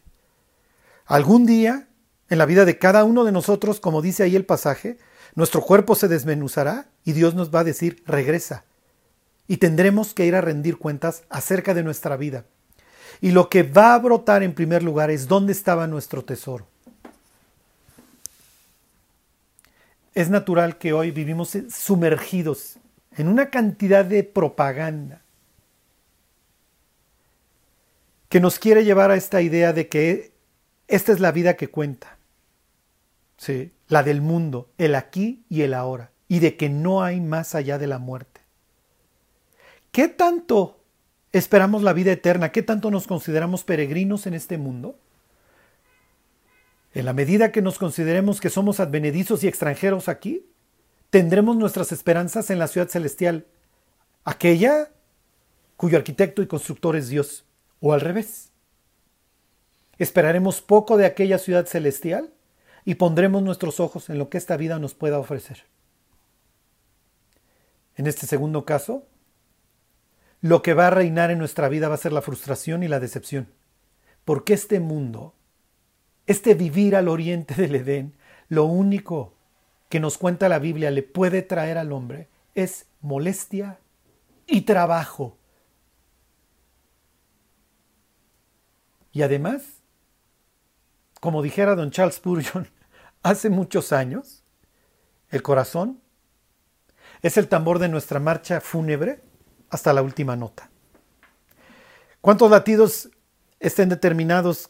[1.06, 1.88] Algún día,
[2.30, 4.98] en la vida de cada uno de nosotros, como dice ahí el pasaje,
[5.36, 8.66] nuestro cuerpo se desmenuzará y Dios nos va a decir, regresa,
[9.48, 12.46] y tendremos que ir a rendir cuentas acerca de nuestra vida.
[13.20, 16.68] Y lo que va a brotar en primer lugar es dónde estaba nuestro tesoro.
[20.14, 22.78] Es natural que hoy vivimos sumergidos
[23.16, 25.21] en una cantidad de propaganda
[28.32, 30.32] que nos quiere llevar a esta idea de que
[30.88, 32.18] esta es la vida que cuenta.
[33.36, 37.56] Sí, la del mundo, el aquí y el ahora, y de que no hay más
[37.56, 38.40] allá de la muerte.
[39.92, 40.80] ¿Qué tanto
[41.34, 42.54] esperamos la vida eterna?
[42.54, 44.96] ¿Qué tanto nos consideramos peregrinos en este mundo?
[46.94, 50.46] En la medida que nos consideremos que somos advenedizos y extranjeros aquí,
[51.10, 53.46] tendremos nuestras esperanzas en la ciudad celestial,
[54.24, 54.90] aquella
[55.76, 57.44] cuyo arquitecto y constructor es Dios,
[57.82, 58.52] o al revés.
[59.98, 62.32] Esperaremos poco de aquella ciudad celestial
[62.86, 65.66] y pondremos nuestros ojos en lo que esta vida nos pueda ofrecer.
[67.96, 69.06] En este segundo caso,
[70.40, 73.00] lo que va a reinar en nuestra vida va a ser la frustración y la
[73.00, 73.48] decepción.
[74.26, 75.36] Porque este mundo,
[76.26, 78.16] este vivir al oriente del Edén,
[78.50, 79.34] lo único
[79.90, 83.80] que nos cuenta la Biblia le puede traer al hombre es molestia
[84.48, 85.38] y trabajo.
[89.12, 89.82] Y además,
[91.20, 92.68] como dijera don Charles Spurgeon
[93.24, 94.44] hace muchos años,
[95.30, 96.02] el corazón
[97.22, 99.22] es el tambor de nuestra marcha fúnebre
[99.70, 100.70] hasta la última nota.
[102.20, 103.10] ¿Cuántos latidos
[103.60, 104.70] estén determinados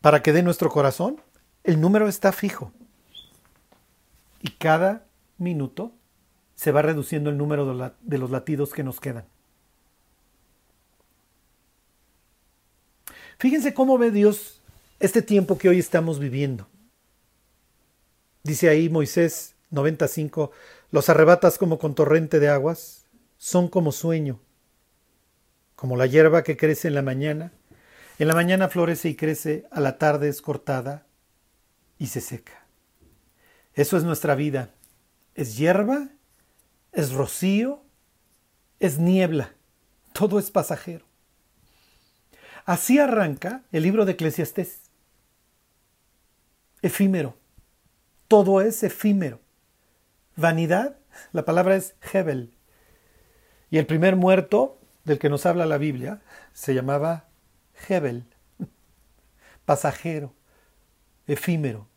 [0.00, 1.20] para que dé nuestro corazón?
[1.64, 2.72] El número está fijo.
[4.40, 5.06] Y cada
[5.36, 5.92] minuto
[6.54, 9.26] se va reduciendo el número de los latidos que nos quedan.
[13.38, 14.60] Fíjense cómo ve Dios
[14.98, 16.66] este tiempo que hoy estamos viviendo.
[18.42, 20.50] Dice ahí Moisés 95,
[20.90, 24.40] los arrebatas como con torrente de aguas, son como sueño,
[25.76, 27.52] como la hierba que crece en la mañana.
[28.18, 31.06] En la mañana florece y crece, a la tarde es cortada
[31.98, 32.66] y se seca.
[33.74, 34.74] Eso es nuestra vida.
[35.36, 36.08] Es hierba,
[36.90, 37.84] es rocío,
[38.80, 39.54] es niebla.
[40.12, 41.07] Todo es pasajero.
[42.68, 44.90] Así arranca el libro de Eclesiastés.
[46.82, 47.34] Efímero.
[48.28, 49.40] Todo es efímero.
[50.36, 50.98] Vanidad,
[51.32, 52.52] la palabra es Hebel.
[53.70, 56.20] Y el primer muerto del que nos habla la Biblia
[56.52, 57.30] se llamaba
[57.88, 58.26] Hebel,
[59.64, 60.34] pasajero,
[61.26, 61.88] efímero.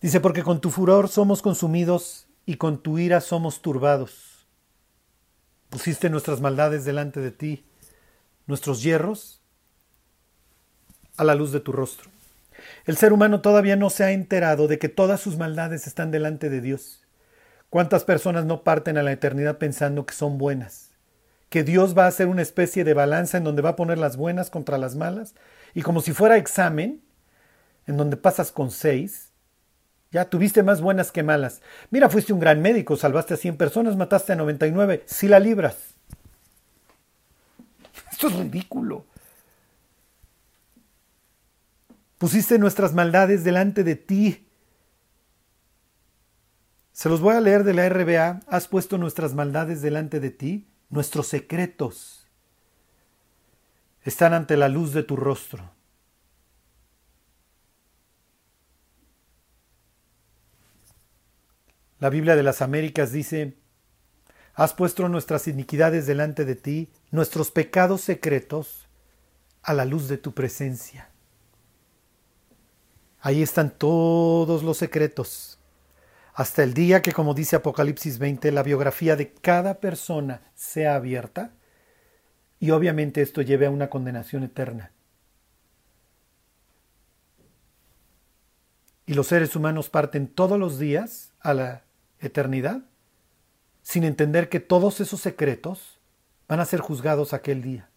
[0.00, 4.31] Dice, porque con tu furor somos consumidos y con tu ira somos turbados.
[5.72, 7.64] Pusiste nuestras maldades delante de ti,
[8.46, 9.40] nuestros hierros
[11.16, 12.10] a la luz de tu rostro.
[12.84, 16.50] El ser humano todavía no se ha enterado de que todas sus maldades están delante
[16.50, 17.00] de Dios.
[17.70, 20.90] ¿Cuántas personas no parten a la eternidad pensando que son buenas?
[21.48, 24.18] Que Dios va a hacer una especie de balanza en donde va a poner las
[24.18, 25.34] buenas contra las malas
[25.72, 27.02] y como si fuera examen,
[27.86, 29.31] en donde pasas con seis,
[30.12, 31.62] ya tuviste más buenas que malas.
[31.90, 35.94] Mira, fuiste un gran médico, salvaste a 100 personas, mataste a 99, si la libras.
[38.12, 39.06] Esto es ridículo.
[42.18, 44.46] Pusiste nuestras maldades delante de ti.
[46.92, 48.42] Se los voy a leer de la RBA.
[48.46, 50.68] Has puesto nuestras maldades delante de ti.
[50.90, 52.28] Nuestros secretos
[54.04, 55.71] están ante la luz de tu rostro.
[62.02, 63.54] La Biblia de las Américas dice,
[64.54, 68.88] Has puesto nuestras iniquidades delante de ti, nuestros pecados secretos,
[69.62, 71.10] a la luz de tu presencia.
[73.20, 75.60] Ahí están todos los secretos.
[76.34, 81.52] Hasta el día que, como dice Apocalipsis 20, la biografía de cada persona sea abierta
[82.58, 84.90] y obviamente esto lleve a una condenación eterna.
[89.06, 91.84] Y los seres humanos parten todos los días a la
[92.22, 92.82] eternidad
[93.82, 95.98] sin entender que todos esos secretos
[96.48, 97.90] van a ser juzgados aquel día.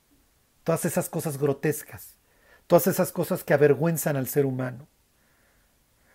[0.64, 2.16] Todas esas cosas grotescas,
[2.68, 4.88] todas esas cosas que avergüenzan al ser humano.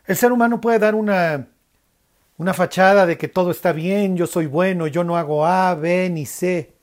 [0.07, 1.49] El ser humano puede dar una,
[2.37, 6.11] una fachada de que todo está bien, yo soy bueno, yo no hago A, B
[6.11, 6.75] ni C.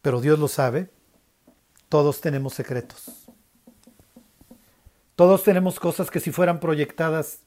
[0.00, 0.88] Pero Dios lo sabe.
[1.88, 3.28] Todos tenemos secretos.
[5.16, 7.40] Todos tenemos cosas que si fueran proyectadas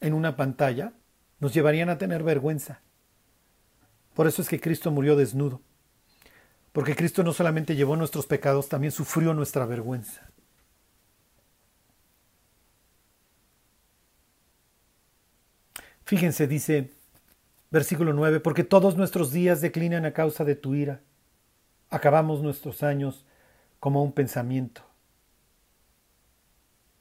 [0.00, 0.92] en una pantalla,
[1.40, 2.80] nos llevarían a tener vergüenza.
[4.14, 5.60] Por eso es que Cristo murió desnudo.
[6.72, 10.28] Porque Cristo no solamente llevó nuestros pecados, también sufrió nuestra vergüenza.
[16.04, 16.90] Fíjense, dice
[17.70, 21.00] versículo 9, porque todos nuestros días declinan a causa de tu ira.
[21.90, 23.24] Acabamos nuestros años
[23.80, 24.82] como un pensamiento.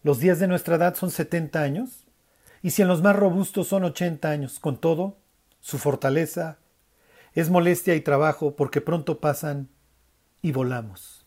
[0.02, 2.03] Los días de nuestra edad son 70 años,
[2.64, 5.18] y si en los más robustos son 80 años, con todo,
[5.60, 6.58] su fortaleza
[7.34, 9.68] es molestia y trabajo porque pronto pasan
[10.42, 11.26] y volamos.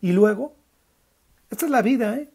[0.00, 0.56] Y luego,
[1.48, 2.30] esta es la vida, ¿eh?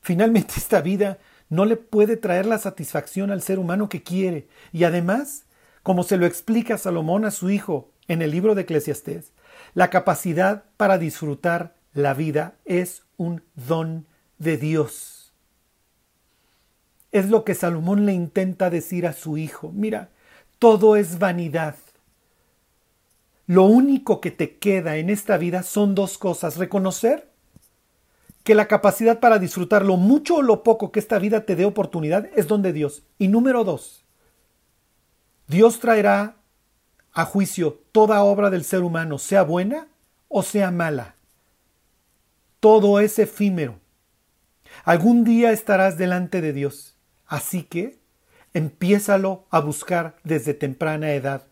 [0.00, 1.18] Finalmente esta vida
[1.48, 4.48] no le puede traer la satisfacción al ser humano que quiere.
[4.72, 5.44] Y además,
[5.84, 9.32] como se lo explica Salomón a su hijo en el libro de Eclesiastés,
[9.74, 14.06] la capacidad para disfrutar la vida es un don
[14.38, 15.21] de Dios.
[17.12, 19.70] Es lo que Salomón le intenta decir a su hijo.
[19.72, 20.10] Mira,
[20.58, 21.76] todo es vanidad.
[23.46, 27.28] Lo único que te queda en esta vida son dos cosas, reconocer
[28.44, 31.64] que la capacidad para disfrutar lo mucho o lo poco que esta vida te dé
[31.64, 33.02] oportunidad es donde Dios.
[33.18, 34.04] Y número dos,
[35.46, 36.36] Dios traerá
[37.12, 39.88] a juicio toda obra del ser humano, sea buena
[40.28, 41.14] o sea mala.
[42.58, 43.78] Todo es efímero.
[44.84, 46.91] Algún día estarás delante de Dios.
[47.32, 47.98] Así que
[48.52, 51.44] empiézalo a buscar desde temprana edad.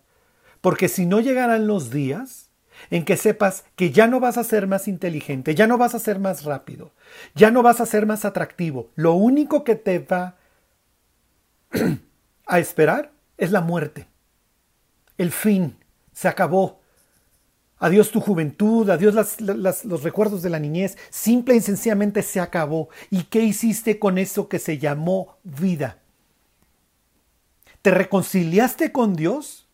[0.61, 2.51] Porque si no llegarán los días
[2.91, 5.99] en que sepas que ya no vas a ser más inteligente, ya no vas a
[5.99, 6.93] ser más rápido,
[7.35, 10.37] ya no vas a ser más atractivo, lo único que te va
[12.47, 14.07] a esperar es la muerte.
[15.16, 15.78] El fin.
[16.12, 16.80] Se acabó.
[17.83, 19.41] Adiós tu juventud, adiós
[19.85, 20.99] los recuerdos de la niñez.
[21.09, 22.91] Simple y sencillamente se acabó.
[23.11, 25.99] ¿Y qué hiciste con eso que se llamó vida?
[27.81, 29.66] ¿Te reconciliaste con Dios?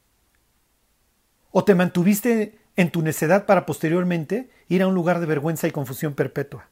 [1.50, 5.72] ¿O te mantuviste en tu necedad para posteriormente ir a un lugar de vergüenza y
[5.72, 6.68] confusión perpetua?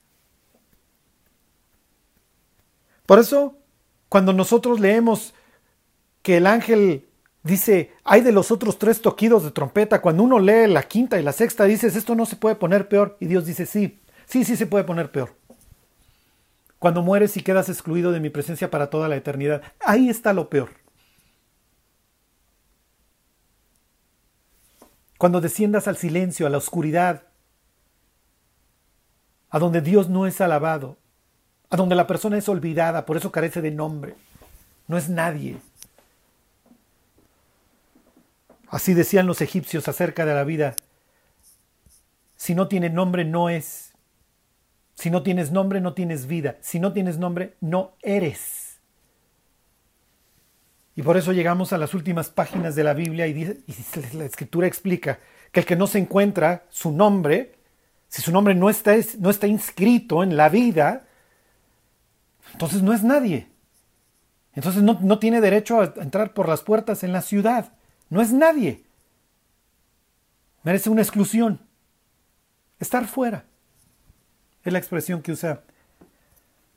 [3.07, 3.59] Por eso,
[4.09, 5.35] cuando nosotros leemos
[6.23, 7.09] que el ángel
[7.45, 11.23] dice, hay de los otros tres toquidos de trompeta, cuando uno lee la quinta y
[11.23, 13.17] la sexta, dices, esto no se puede poner peor.
[13.21, 15.37] Y Dios dice, sí, sí, sí se puede poner peor.
[16.81, 20.51] Cuando mueres y quedas excluido de mi presencia para toda la eternidad, ahí está lo
[20.51, 20.71] peor.
[25.17, 27.23] Cuando desciendas al silencio, a la oscuridad,
[29.49, 30.99] a donde Dios no es alabado,
[31.71, 34.15] a donde la persona es olvidada, por eso carece de nombre,
[34.89, 35.57] no es nadie.
[38.75, 40.75] Así decían los egipcios acerca de la vida.
[42.35, 43.93] Si no tiene nombre, no es.
[44.97, 46.57] Si no tienes nombre, no tienes vida.
[46.61, 48.81] Si no tienes nombre, no eres.
[50.97, 54.25] Y por eso llegamos a las últimas páginas de la Biblia y, dice, y la
[54.25, 55.21] escritura explica
[55.53, 57.55] que el que no se encuentra su nombre,
[58.09, 61.07] si su nombre no está, no está inscrito en la vida,
[62.51, 63.47] entonces no es nadie.
[64.53, 67.73] Entonces no, no tiene derecho a entrar por las puertas en la ciudad.
[68.15, 68.85] No es nadie.
[70.63, 71.59] Merece una exclusión.
[72.79, 73.45] Estar fuera.
[74.63, 75.65] Es la expresión que usa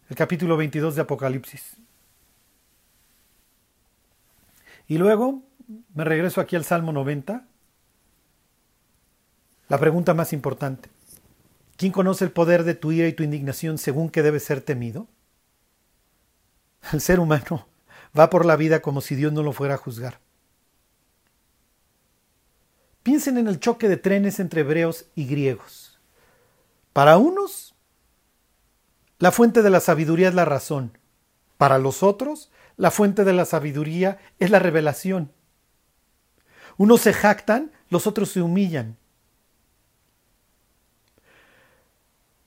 [0.09, 1.77] el capítulo 22 de Apocalipsis.
[4.87, 5.43] Y luego
[5.93, 7.45] me regreso aquí al Salmo 90.
[9.69, 10.89] La pregunta más importante.
[11.75, 15.05] ¿Quién conoce el poder de tu ira y tu indignación según que debe ser temido?
[16.91, 17.67] El ser humano
[18.17, 20.19] va por la vida como si Dios no lo fuera a juzgar.
[23.07, 25.97] Piensen en el choque de trenes entre hebreos y griegos.
[26.91, 27.73] Para unos,
[29.17, 30.97] la fuente de la sabiduría es la razón.
[31.55, 35.31] Para los otros, la fuente de la sabiduría es la revelación.
[36.75, 38.97] Unos se jactan, los otros se humillan.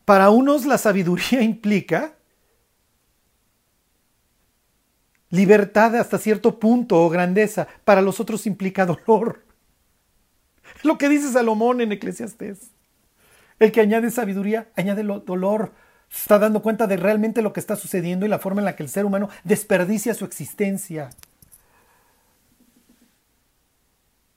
[0.04, 2.16] Para unos la sabiduría implica
[5.30, 9.48] libertad hasta cierto punto o grandeza, para los otros implica dolor.
[10.82, 12.70] Lo que dice Salomón en Eclesiastés.
[13.58, 15.72] El que añade sabiduría, añade dolor.
[16.08, 18.74] Se está dando cuenta de realmente lo que está sucediendo y la forma en la
[18.74, 21.10] que el ser humano desperdicia su existencia.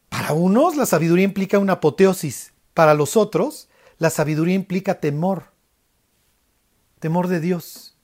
[0.09, 2.53] Para unos, la sabiduría implica una apoteosis.
[2.73, 5.53] Para los otros, la sabiduría implica temor.
[6.99, 7.97] Temor de Dios.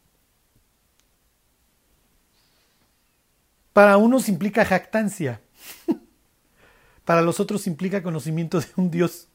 [3.73, 5.41] Para unos implica jactancia.
[7.09, 9.29] para los otros implica conocimiento de un Dios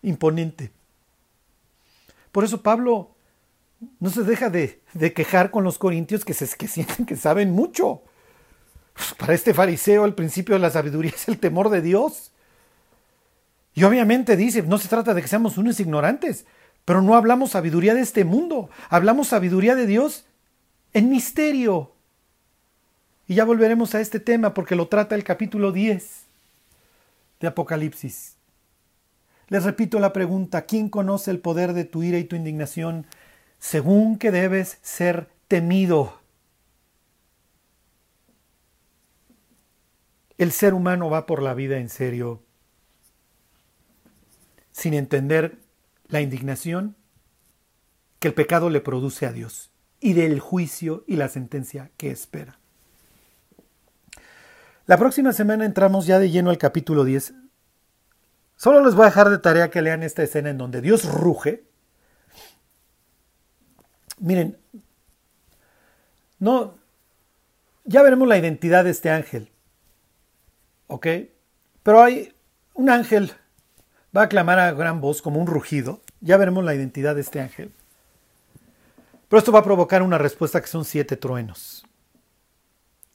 [0.00, 0.70] imponente.
[2.30, 3.16] Por eso Pablo
[3.98, 4.80] no se deja de,
[5.12, 8.04] quejar con los corintios que, se, que sienten que saben mucho.
[9.18, 12.30] Para este fariseo el principio de la sabiduría es el temor de Dios.
[13.74, 16.46] Y obviamente dice, no se trata de que seamos unos ignorantes,
[16.84, 20.26] pero no hablamos sabiduría de este mundo, hablamos sabiduría de Dios
[20.92, 21.92] en misterio.
[23.26, 26.25] Y ya volveremos a este tema porque lo trata el capítulo 10
[27.40, 28.36] de Apocalipsis.
[29.48, 33.06] Les repito la pregunta, ¿quién conoce el poder de tu ira y tu indignación
[33.58, 36.20] según que debes ser temido?
[40.38, 42.42] El ser humano va por la vida en serio,
[44.72, 45.58] sin entender
[46.08, 46.96] la indignación
[48.18, 49.70] que el pecado le produce a Dios
[50.00, 52.58] y del juicio y la sentencia que espera.
[54.86, 57.34] La próxima semana entramos ya de lleno al capítulo 10.
[58.54, 61.64] Solo les voy a dejar de tarea que lean esta escena en donde Dios ruge.
[64.18, 64.56] Miren,
[66.38, 66.78] no,
[67.84, 69.50] ya veremos la identidad de este ángel.
[70.86, 71.08] ¿Ok?
[71.82, 72.32] Pero hay
[72.74, 73.32] un ángel,
[74.16, 76.00] va a clamar a gran voz como un rugido.
[76.20, 77.72] Ya veremos la identidad de este ángel.
[79.28, 81.86] Pero esto va a provocar una respuesta que son siete truenos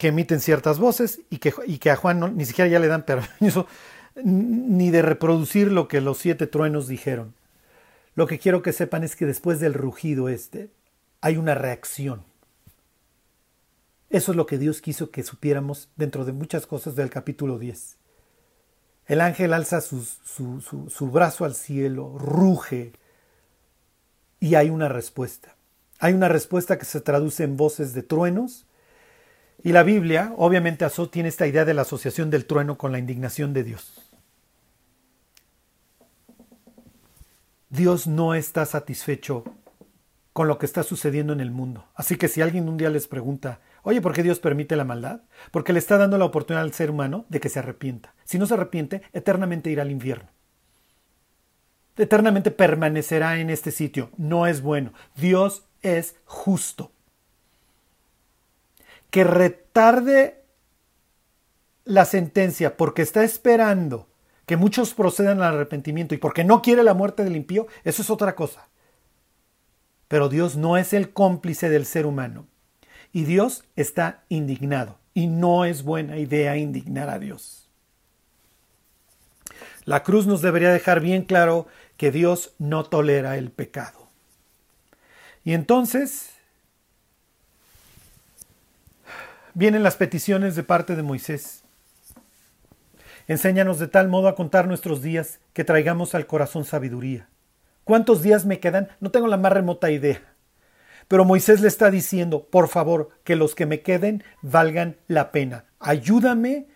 [0.01, 3.05] que emiten ciertas voces y que, y que a Juan ni siquiera ya le dan
[3.05, 3.67] permiso
[4.15, 7.35] ni de reproducir lo que los siete truenos dijeron.
[8.15, 10.71] lo que quiero que sepan es que después del rugido este
[11.21, 12.23] hay una reacción.
[14.09, 17.97] Eso es lo que Dios quiso que supiéramos dentro de muchas cosas del capítulo 10.
[19.05, 22.93] El ángel alza su, su, brazo al cielo, ruge
[24.39, 25.55] y hay una respuesta.
[25.99, 28.65] Hay una respuesta que se traduce en voces de truenos
[29.63, 33.53] y la Biblia, obviamente, tiene esta idea de la asociación del trueno con la indignación
[33.53, 34.11] de Dios.
[37.69, 39.45] Dios no está satisfecho
[40.33, 41.85] con lo que está sucediendo en el mundo.
[41.95, 45.21] Así que si alguien un día les pregunta, oye, ¿por qué Dios permite la maldad?
[45.51, 48.13] Porque le está dando la oportunidad al ser humano de que se arrepienta.
[48.23, 50.29] Si no se arrepiente, eternamente irá al infierno.
[51.97, 54.09] Eternamente permanecerá en este sitio.
[54.17, 54.93] No es bueno.
[55.15, 56.91] Dios es justo.
[59.11, 60.43] Que retarde
[61.85, 64.07] la sentencia porque está esperando
[64.45, 68.09] que muchos procedan al arrepentimiento y porque no quiere la muerte del impío, eso es
[68.09, 68.67] otra cosa.
[70.07, 72.47] Pero Dios no es el cómplice del ser humano.
[73.13, 74.99] Y Dios está indignado.
[75.13, 77.69] Y no es buena idea indignar a Dios.
[79.85, 84.09] La cruz nos debería dejar bien claro que Dios no tolera el pecado.
[85.43, 86.30] Y entonces
[89.53, 91.63] vienen las peticiones de parte de Moisés.
[93.27, 97.29] Enséñanos de tal modo a contar nuestros días que traigamos al corazón sabiduría.
[97.83, 98.89] ¿Cuántos días me quedan?
[98.99, 100.21] No tengo la más remota idea.
[101.07, 105.65] Pero Moisés le está diciendo, por favor, que los que me queden valgan la pena.
[105.79, 106.67] Ayúdame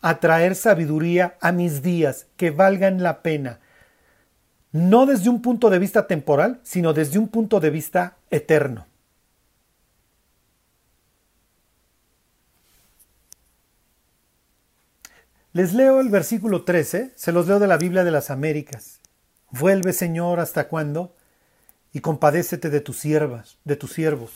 [0.00, 3.60] a traer sabiduría a mis días, que valgan la pena.
[4.72, 8.86] No desde un punto de vista temporal, sino desde un punto de vista eterno.
[15.54, 19.00] Les leo el versículo 13, se los leo de la Biblia de las Américas.
[19.52, 21.14] Vuelve, Señor, ¿hasta cuándo?
[21.92, 24.32] Y compadécete de tus siervas, de tus siervos.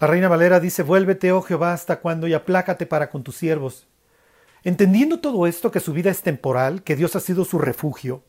[0.00, 3.86] La reina Valera dice, vuélvete, oh Jehová, hasta cuándo, y aplácate para con tus siervos.
[4.64, 8.24] Entendiendo todo esto, que su vida es temporal, que Dios ha sido su refugio,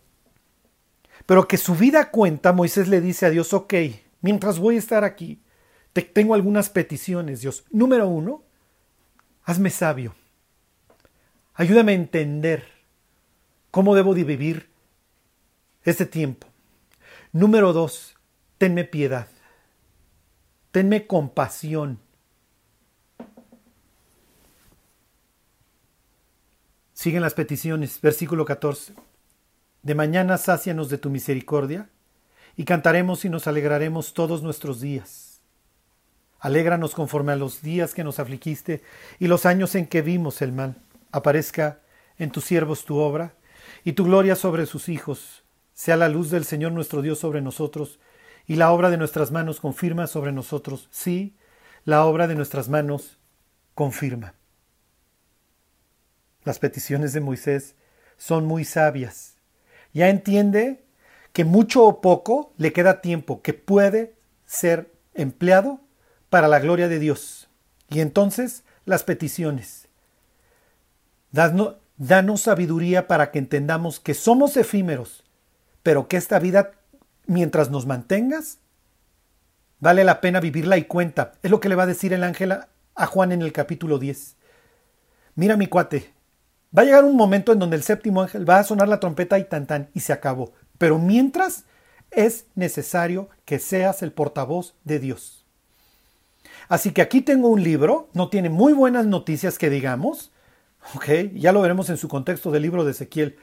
[1.26, 3.76] pero que su vida cuenta, Moisés le dice a Dios, ok,
[4.20, 5.42] mientras voy a estar aquí,
[5.94, 7.64] te tengo algunas peticiones, Dios.
[7.72, 8.44] Número uno,
[9.44, 10.16] hazme sabio.
[11.56, 12.74] Ayúdame a entender
[13.74, 14.70] ¿Cómo debo de vivir
[15.82, 16.46] este tiempo?
[17.32, 18.14] Número dos,
[18.60, 19.28] tenme piedad.
[20.70, 21.98] Tenme compasión.
[26.94, 28.94] Siguen las peticiones, versículo 14.
[29.82, 31.90] De mañana sácianos de tu misericordia,
[32.56, 35.33] y cantaremos y nos alegraremos todos nuestros días.
[36.44, 38.84] Alégranos conforme a los días que nos afligiste
[39.18, 40.76] y los años en que vimos el mal.
[41.10, 41.80] Aparezca
[42.18, 43.34] en tus siervos tu obra,
[43.86, 45.46] y tu gloria sobre sus hijos.
[45.74, 47.98] Sea la luz del Señor nuestro Dios sobre nosotros,
[48.46, 50.90] y la obra de nuestras manos confirma sobre nosotros.
[50.92, 51.34] Sí,
[51.86, 53.18] la obra de nuestras manos
[53.74, 54.34] confirma.
[56.44, 57.76] Las peticiones de Moisés
[58.18, 59.36] son muy sabias.
[59.94, 60.84] Ya entiende
[61.32, 65.80] que mucho o poco le queda tiempo que puede ser empleado
[66.34, 67.48] para la gloria de Dios.
[67.90, 69.88] Y entonces las peticiones.
[71.30, 75.24] Danos sabiduría para que entendamos que somos efímeros,
[75.84, 76.72] pero que esta vida,
[77.28, 78.58] mientras nos mantengas,
[79.80, 81.34] vale la pena vivirla y cuenta.
[81.44, 84.36] Es lo que le va a decir el ángel a Juan en el capítulo 10.
[85.36, 86.16] Mira mi cuate,
[86.76, 89.38] va a llegar un momento en donde el séptimo ángel va a sonar la trompeta
[89.38, 90.54] y tan tan y se acabó.
[90.80, 91.66] Pero mientras
[92.10, 95.43] es necesario que seas el portavoz de Dios.
[96.70, 100.34] Así que aquí tengo un libro, no tiene muy buenas noticias que digamos,
[100.96, 101.06] ¿Ok?
[101.34, 103.38] Ya lo veremos en su contexto del libro de Ezequiel.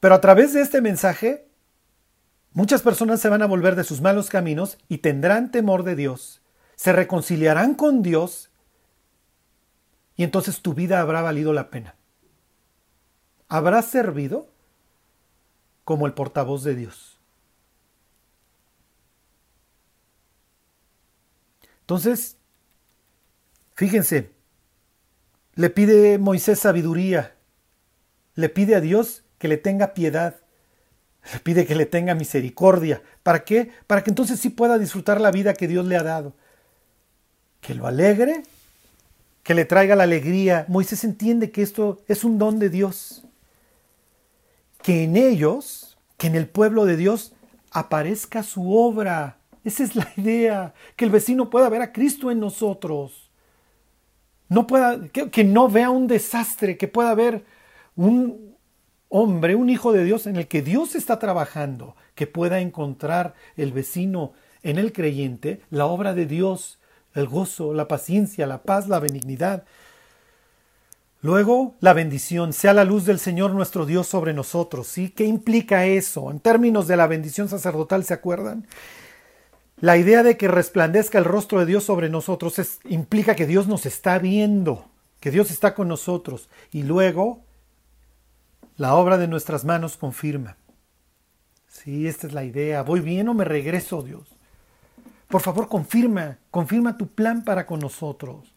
[0.00, 1.48] Pero a través de este mensaje,
[2.52, 6.42] muchas personas se van a volver de sus malos caminos y tendrán temor de Dios,
[6.74, 8.50] se reconciliarán con Dios
[10.16, 11.94] y entonces tu vida habrá valido la pena.
[13.48, 14.48] Habrás servido
[15.84, 17.15] como el portavoz de Dios.
[21.86, 22.36] Entonces,
[23.76, 24.32] fíjense,
[25.54, 27.36] le pide Moisés sabiduría.
[28.34, 30.34] Le pide a Dios que le tenga piedad.
[31.32, 33.02] Le pide que le tenga misericordia.
[33.22, 33.70] ¿Para qué?
[33.86, 36.34] Para que entonces sí pueda disfrutar la vida que Dios le ha dado.
[37.60, 38.42] Que lo alegre,
[39.44, 40.64] que le traiga la alegría.
[40.66, 43.22] Moisés entiende que esto es un don de Dios.
[44.82, 47.32] Que en ellos, que en el pueblo de Dios,
[47.70, 49.35] aparezca su obra.
[49.66, 53.26] Esa es la idea, que el vecino pueda ver a Cristo en nosotros
[54.48, 57.44] no pueda, que, no vea un desastre, que pueda haber
[57.96, 58.54] un,
[59.08, 63.72] hombre, un hijo de Dios en el que Dios está trabajando, que pueda encontrar el
[63.72, 66.78] vecino en el creyente la obra de Dios,
[67.14, 69.64] el gozo, la paciencia, la paz, la benignidad.
[71.22, 74.86] Luego, la bendición, sea la luz del Señor nuestro Dios sobre nosotros.
[74.86, 75.10] ¿sí?
[75.10, 76.30] ¿Qué implica eso?
[76.30, 78.66] En términos de la bendición sacerdotal, ¿se acuerdan?
[79.78, 83.68] La idea de que resplandezca el rostro de Dios sobre nosotros es, implica que Dios
[83.68, 84.86] nos está viendo,
[85.20, 86.48] que Dios está con nosotros.
[86.72, 87.42] Y luego,
[88.76, 90.56] la obra de nuestras manos confirma.
[91.68, 92.82] Sí, esta es la idea.
[92.82, 94.26] ¿Voy bien o me regreso, Dios?
[95.28, 98.54] Por favor, confirma, confirma tu plan para con nosotros.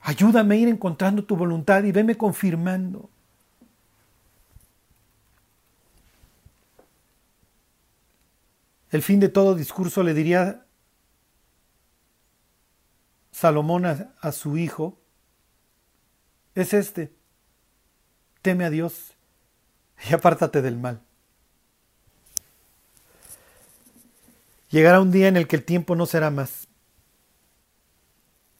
[0.00, 3.10] Ayúdame a ir encontrando tu voluntad y veme confirmando.
[8.90, 10.64] El fin de todo discurso le diría
[13.30, 14.98] Salomón a, su hijo,
[16.54, 17.12] es este,
[18.42, 19.12] teme a Dios
[20.08, 21.00] y apártate del mal.
[24.70, 26.66] Llegará un día en el que el tiempo no será más.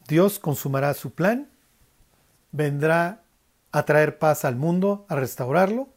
[0.07, 1.51] Dios consumará su plan,
[2.53, 3.23] vendrá
[3.73, 5.89] a traer paz al mundo, a restaurarlo,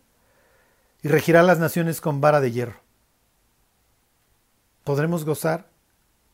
[1.04, 2.82] y regirá las naciones con vara de hierro.
[4.84, 5.68] Podremos gozar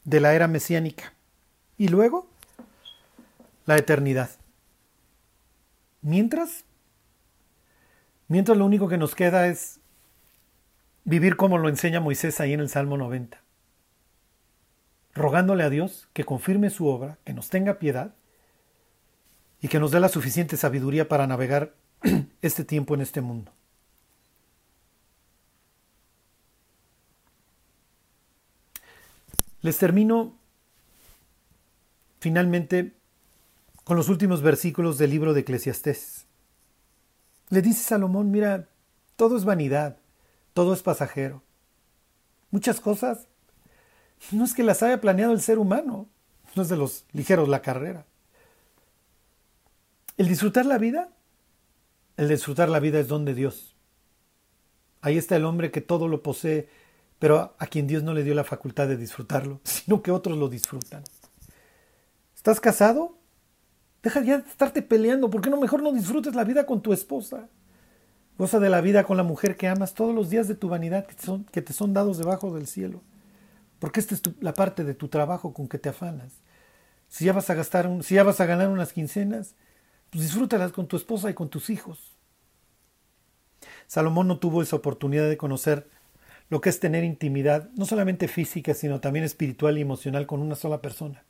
[0.04, 1.14] de la era mesiánica
[1.78, 2.28] y luego
[3.66, 4.30] la eternidad.
[6.02, 6.64] Mientras,
[8.28, 9.80] mientras lo único que nos queda es
[11.04, 13.42] vivir como lo enseña Moisés ahí en el Salmo 90
[15.18, 18.14] rogándole a Dios que confirme su obra, que nos tenga piedad
[19.62, 21.74] y que nos dé la suficiente sabiduría para navegar
[22.42, 23.52] este tiempo en este mundo.
[29.68, 30.40] Les termino
[32.22, 32.96] finalmente
[33.84, 36.26] con los últimos versículos del libro de Eclesiastés.
[37.50, 38.70] Le dice Salomón, mira,
[39.18, 39.98] todo es vanidad,
[40.54, 41.44] todo es pasajero.
[42.50, 43.28] Muchas cosas
[44.32, 46.08] no es que las haya planeado el ser humano,
[46.56, 48.06] no es de los ligeros la carrera.
[50.16, 51.10] El disfrutar la vida,
[52.16, 53.76] el disfrutar la vida es don de Dios.
[55.02, 56.70] Ahí está el hombre que todo lo posee,
[57.20, 60.50] pero a quien Dios no le dio la facultad de disfrutarlo, sino que otros lo
[60.50, 61.04] disfrutan.
[62.36, 63.18] ¿Estás casado?
[64.04, 65.30] Deja ya de estarte peleando.
[65.30, 67.50] ¿Por qué no mejor no disfrutes la vida con tu esposa?
[68.38, 71.08] Goza de la vida con la mujer que amas todos los días de tu vanidad
[71.08, 73.02] que te son dados debajo del cielo.
[73.80, 76.34] Porque esta es la parte de tu trabajo con que te afanas.
[77.10, 79.56] Si ya vas a gastar, si ya vas a ganar unas quincenas,
[80.10, 82.16] pues disfrútalas con tu esposa y con tus hijos.
[83.88, 85.90] Salomón no tuvo esa oportunidad de conocer
[86.50, 90.56] lo que es tener intimidad, no solamente física, sino también espiritual y emocional con una
[90.56, 91.24] sola persona.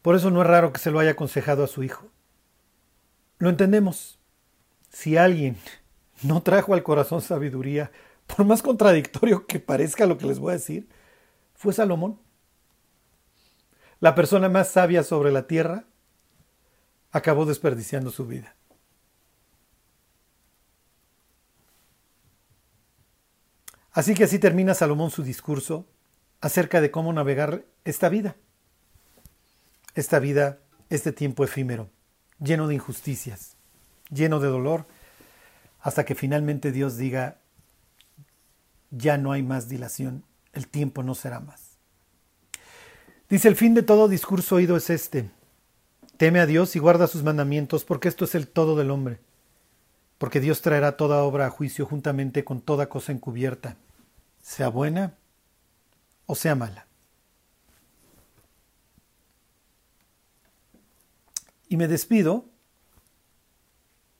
[0.00, 2.08] Por eso no es raro que se lo haya aconsejado a su hijo.
[3.38, 4.18] Lo entendemos.
[4.90, 5.56] Si alguien
[6.22, 7.92] no trajo al corazón sabiduría,
[8.26, 10.88] por más contradictorio que parezca lo que les voy a decir,
[11.54, 12.18] fue Salomón.
[14.00, 15.84] La persona más sabia sobre la tierra
[17.12, 18.56] acabó desperdiciando su vida.
[23.92, 25.86] Así que así termina Salomón su discurso
[26.40, 28.36] acerca de cómo navegar esta vida.
[29.94, 31.90] Esta vida, este tiempo efímero,
[32.40, 33.56] lleno de injusticias,
[34.10, 34.86] lleno de dolor,
[35.80, 37.38] hasta que finalmente Dios diga,
[38.90, 41.72] ya no hay más dilación, el tiempo no será más.
[43.28, 45.30] Dice, el fin de todo discurso oído es este,
[46.16, 49.18] teme a Dios y guarda sus mandamientos, porque esto es el todo del hombre,
[50.22, 53.76] porque Dios traerá toda obra a juicio juntamente con toda cosa encubierta,
[54.40, 55.14] sea buena
[56.26, 56.86] o sea mala.
[61.68, 62.44] Y me despido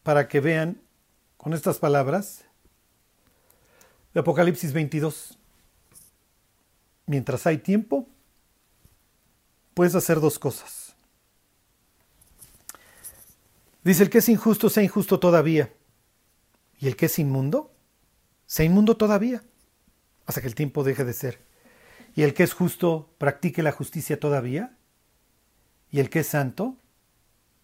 [0.03, 0.83] para que vean
[1.37, 2.47] con estas palabras
[4.13, 5.39] de Apocalipsis 22.
[7.07, 8.09] Mientras hay tiempo,
[9.73, 10.97] puedes hacer dos cosas.
[13.85, 15.73] Dice, el que es injusto sea injusto todavía.
[16.83, 17.73] Y el que es inmundo,
[18.45, 19.45] sea inmundo todavía,
[20.27, 21.39] hasta que el tiempo deje de ser.
[22.17, 24.77] Y el que es justo, practique la justicia todavía.
[25.93, 26.77] Y el que es santo,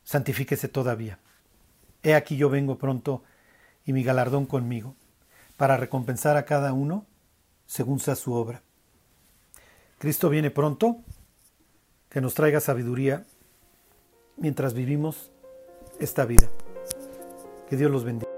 [0.04, 1.18] santifíquese todavía.
[2.04, 3.24] He aquí yo vengo pronto
[3.84, 4.94] y mi galardón conmigo,
[5.56, 7.04] para recompensar a cada uno
[7.66, 8.62] según sea su obra.
[9.98, 10.98] Cristo viene pronto,
[12.08, 13.26] que nos traiga sabiduría
[14.36, 15.32] mientras vivimos
[15.98, 16.48] esta vida.
[17.68, 18.37] Que Dios los bendiga.